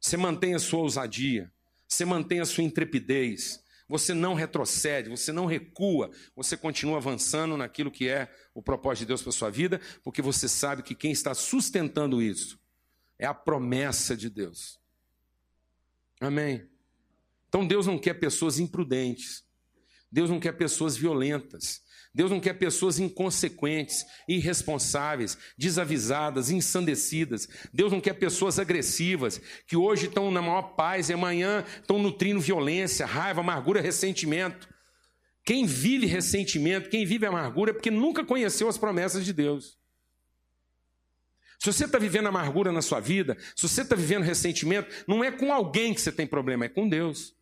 [0.00, 1.52] Você mantém a sua ousadia.
[1.86, 3.62] Você mantém a sua intrepidez.
[3.90, 9.06] Você não retrocede, você não recua, você continua avançando naquilo que é o propósito de
[9.06, 12.56] Deus para sua vida, porque você sabe que quem está sustentando isso
[13.18, 14.78] é a promessa de Deus.
[16.20, 16.70] Amém?
[17.48, 19.44] Então Deus não quer pessoas imprudentes,
[20.08, 21.82] Deus não quer pessoas violentas,
[22.12, 27.48] Deus não quer pessoas inconsequentes, irresponsáveis, desavisadas, ensandecidas.
[27.72, 32.40] Deus não quer pessoas agressivas, que hoje estão na maior paz e amanhã estão nutrindo
[32.40, 34.68] violência, raiva, amargura, ressentimento.
[35.44, 39.78] Quem vive ressentimento, quem vive amargura, é porque nunca conheceu as promessas de Deus.
[41.60, 45.30] Se você está vivendo amargura na sua vida, se você está vivendo ressentimento, não é
[45.30, 47.34] com alguém que você tem problema, é com Deus.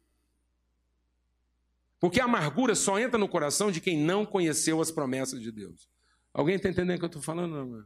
[2.01, 5.89] Porque a amargura só entra no coração de quem não conheceu as promessas de Deus.
[6.33, 7.65] Alguém está entendendo o que eu estou falando?
[7.65, 7.85] Não,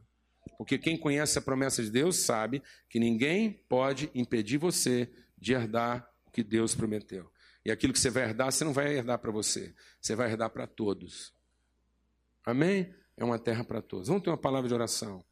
[0.57, 6.07] Porque quem conhece a promessa de Deus sabe que ninguém pode impedir você de herdar
[6.25, 7.31] o que Deus prometeu.
[7.65, 10.49] E aquilo que você vai herdar, você não vai herdar para você, você vai herdar
[10.49, 11.33] para todos.
[12.45, 12.93] Amém?
[13.15, 14.09] É uma terra para todos.
[14.09, 15.23] Vamos ter uma palavra de oração.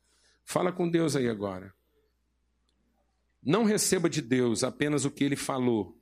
[0.43, 1.73] Fala com Deus aí agora.
[3.43, 5.99] Não receba de Deus apenas o que ele falou,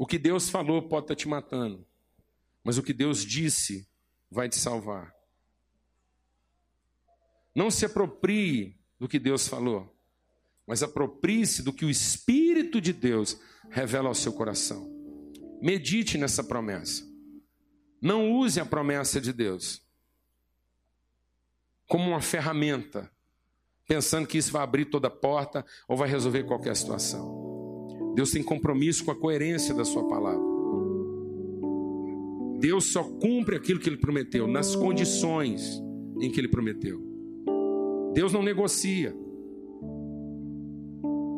[0.00, 1.86] o que Deus falou pode estar te matando,
[2.64, 3.86] mas o que Deus disse
[4.30, 5.14] vai te salvar.
[7.54, 9.94] Não se aproprie do que Deus falou,
[10.66, 14.90] mas aproprie-se do que o Espírito de Deus revela ao seu coração.
[15.60, 17.06] Medite nessa promessa.
[18.00, 19.82] Não use a promessa de Deus
[21.86, 23.12] como uma ferramenta,
[23.86, 27.39] pensando que isso vai abrir toda a porta ou vai resolver qualquer situação.
[28.20, 30.44] Deus tem compromisso com a coerência da sua palavra.
[32.58, 35.82] Deus só cumpre aquilo que ele prometeu, nas condições
[36.20, 37.02] em que ele prometeu.
[38.12, 39.16] Deus não negocia.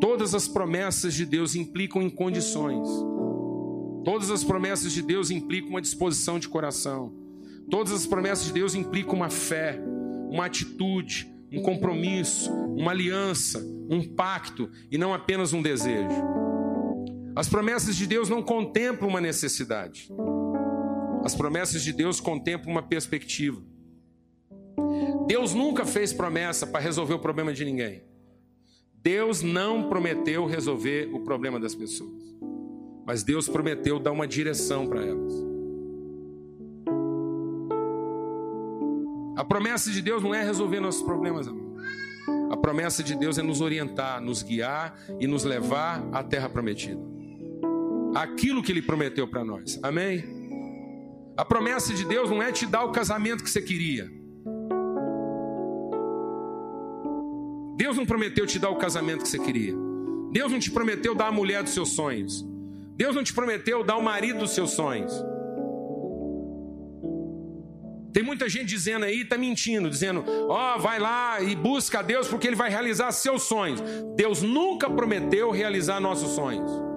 [0.00, 2.88] Todas as promessas de Deus implicam em condições.
[4.04, 7.14] Todas as promessas de Deus implicam uma disposição de coração.
[7.70, 9.80] Todas as promessas de Deus implicam uma fé,
[10.28, 16.41] uma atitude, um compromisso, uma aliança, um pacto e não apenas um desejo.
[17.34, 20.10] As promessas de Deus não contemplam uma necessidade.
[21.24, 23.62] As promessas de Deus contemplam uma perspectiva.
[25.26, 28.02] Deus nunca fez promessa para resolver o problema de ninguém.
[29.02, 32.22] Deus não prometeu resolver o problema das pessoas.
[33.06, 35.32] Mas Deus prometeu dar uma direção para elas.
[39.36, 41.72] A promessa de Deus não é resolver nossos problemas, amor.
[42.50, 47.11] A promessa de Deus é nos orientar, nos guiar e nos levar à terra prometida
[48.14, 49.78] aquilo que ele prometeu para nós.
[49.82, 50.24] Amém?
[51.36, 54.10] A promessa de Deus não é te dar o casamento que você queria.
[57.76, 59.74] Deus não prometeu te dar o casamento que você queria.
[60.30, 62.46] Deus não te prometeu dar a mulher dos seus sonhos.
[62.96, 65.12] Deus não te prometeu dar o marido dos seus sonhos.
[68.12, 72.02] Tem muita gente dizendo aí, está mentindo, dizendo: ó, oh, vai lá e busca a
[72.02, 73.82] Deus porque Ele vai realizar seus sonhos.
[74.14, 76.91] Deus nunca prometeu realizar nossos sonhos.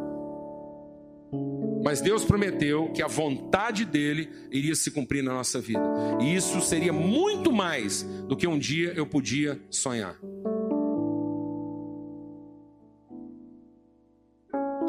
[1.86, 5.80] Mas Deus prometeu que a vontade dele iria se cumprir na nossa vida.
[6.20, 10.20] E isso seria muito mais do que um dia eu podia sonhar.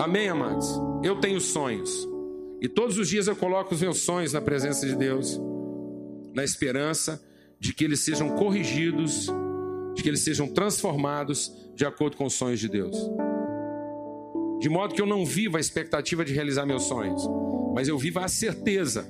[0.01, 0.81] Amém, amados?
[1.05, 2.09] Eu tenho sonhos.
[2.63, 5.39] E todos os dias eu coloco os meus sonhos na presença de Deus,
[6.33, 7.23] na esperança
[7.61, 9.27] de que eles sejam corrigidos,
[9.95, 12.97] de que eles sejam transformados de acordo com os sonhos de Deus.
[14.59, 17.29] De modo que eu não viva a expectativa de realizar meus sonhos,
[17.75, 19.07] mas eu viva a certeza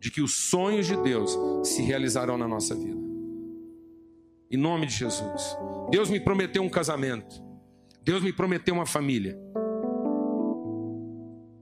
[0.00, 2.98] de que os sonhos de Deus se realizarão na nossa vida.
[4.50, 5.56] Em nome de Jesus.
[5.90, 7.40] Deus me prometeu um casamento.
[8.02, 9.38] Deus me prometeu uma família.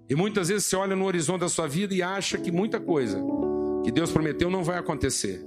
[0.09, 3.23] E muitas vezes você olha no horizonte da sua vida e acha que muita coisa
[3.85, 5.45] que Deus prometeu não vai acontecer.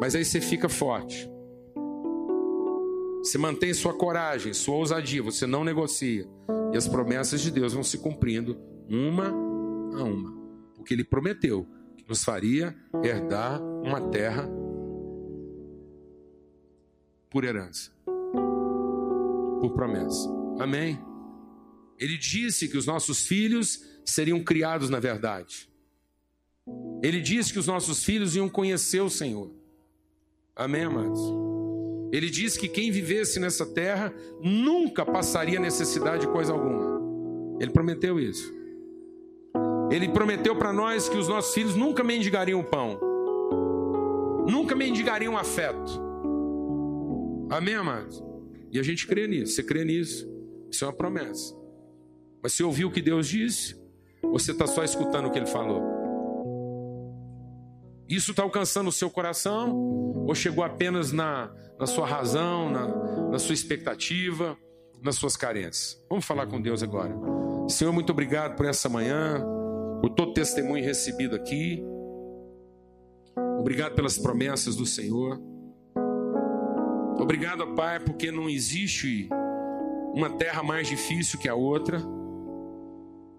[0.00, 1.30] Mas aí você fica forte.
[3.24, 6.28] Você mantém sua coragem, sua ousadia, você não negocia.
[6.74, 10.30] E as promessas de Deus vão se cumprindo uma a uma.
[10.74, 14.46] Porque Ele prometeu que nos faria herdar uma terra
[17.30, 20.28] por herança, por promessa.
[20.60, 21.00] Amém?
[21.98, 25.66] Ele disse que os nossos filhos seriam criados na verdade.
[27.02, 29.50] Ele disse que os nossos filhos iam conhecer o Senhor.
[30.54, 31.53] Amém, amados?
[32.14, 37.02] Ele diz que quem vivesse nessa terra nunca passaria necessidade de coisa alguma.
[37.60, 38.54] Ele prometeu isso.
[39.90, 43.00] Ele prometeu para nós que os nossos filhos nunca mendigariam o pão,
[44.48, 46.00] nunca mendigariam afeto.
[47.50, 48.22] Amém, amados?
[48.70, 49.54] E a gente crê nisso.
[49.54, 50.32] Você crê nisso?
[50.70, 51.52] Isso é uma promessa.
[52.40, 53.74] Mas você ouviu o que Deus disse?
[54.22, 55.82] Você está só escutando o que Ele falou?
[58.08, 59.74] Isso está alcançando o seu coração?
[60.26, 62.86] Ou chegou apenas na, na sua razão, na,
[63.30, 64.56] na sua expectativa,
[65.02, 66.02] nas suas carências?
[66.08, 67.14] Vamos falar com Deus agora.
[67.68, 69.42] Senhor, muito obrigado por essa manhã,
[70.00, 71.82] por todo testemunho recebido aqui.
[73.58, 75.40] Obrigado pelas promessas do Senhor.
[77.18, 79.28] Obrigado, Pai, porque não existe
[80.14, 82.02] uma terra mais difícil que a outra.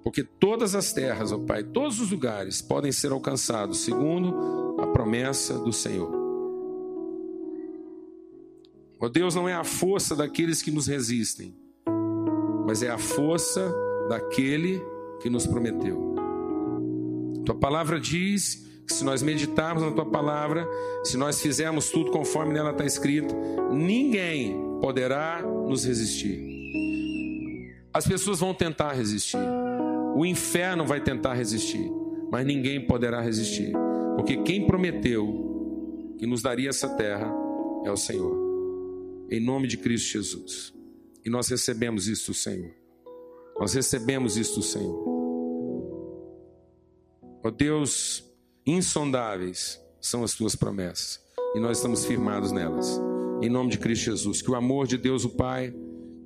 [0.05, 5.57] Porque todas as terras, ó Pai, todos os lugares podem ser alcançados segundo a promessa
[5.57, 6.13] do Senhor.
[8.99, 11.55] Ó Deus, não é a força daqueles que nos resistem,
[12.67, 13.73] mas é a força
[14.07, 14.79] daquele
[15.21, 16.13] que nos prometeu.
[17.43, 20.69] Tua palavra diz que se nós meditarmos na tua palavra,
[21.03, 23.33] se nós fizermos tudo conforme nela está escrito,
[23.71, 26.53] ninguém poderá nos resistir.
[27.91, 29.39] As pessoas vão tentar resistir,
[30.15, 31.91] o inferno vai tentar resistir,
[32.31, 33.73] mas ninguém poderá resistir,
[34.15, 37.29] porque quem prometeu que nos daria essa terra
[37.85, 40.73] é o Senhor, em nome de Cristo Jesus.
[41.25, 42.71] E nós recebemos isso Senhor.
[43.59, 45.03] Nós recebemos isso Senhor.
[47.43, 48.23] Ó Deus,
[48.65, 51.19] insondáveis são as tuas promessas
[51.55, 53.01] e nós estamos firmados nelas.
[53.41, 55.73] Em nome de Cristo Jesus, que o amor de Deus, o Pai,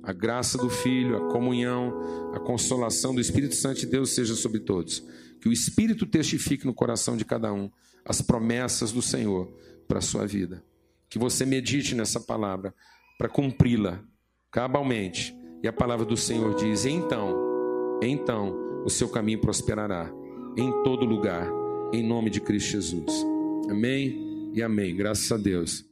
[0.02, 4.60] a graça do Filho, a comunhão, a consolação do Espírito Santo de Deus seja sobre
[4.60, 5.04] todos.
[5.40, 7.70] Que o Espírito testifique no coração de cada um
[8.04, 9.52] as promessas do Senhor
[9.86, 10.64] para a sua vida.
[11.08, 12.74] Que você medite nessa palavra
[13.18, 14.02] para cumpri-la
[14.50, 15.34] cabalmente.
[15.62, 20.10] E a palavra do Senhor diz: então, então o seu caminho prosperará
[20.56, 21.46] em todo lugar
[21.92, 23.26] em nome de Cristo Jesus.
[23.68, 24.96] Amém e amém.
[24.96, 25.89] Graças a Deus.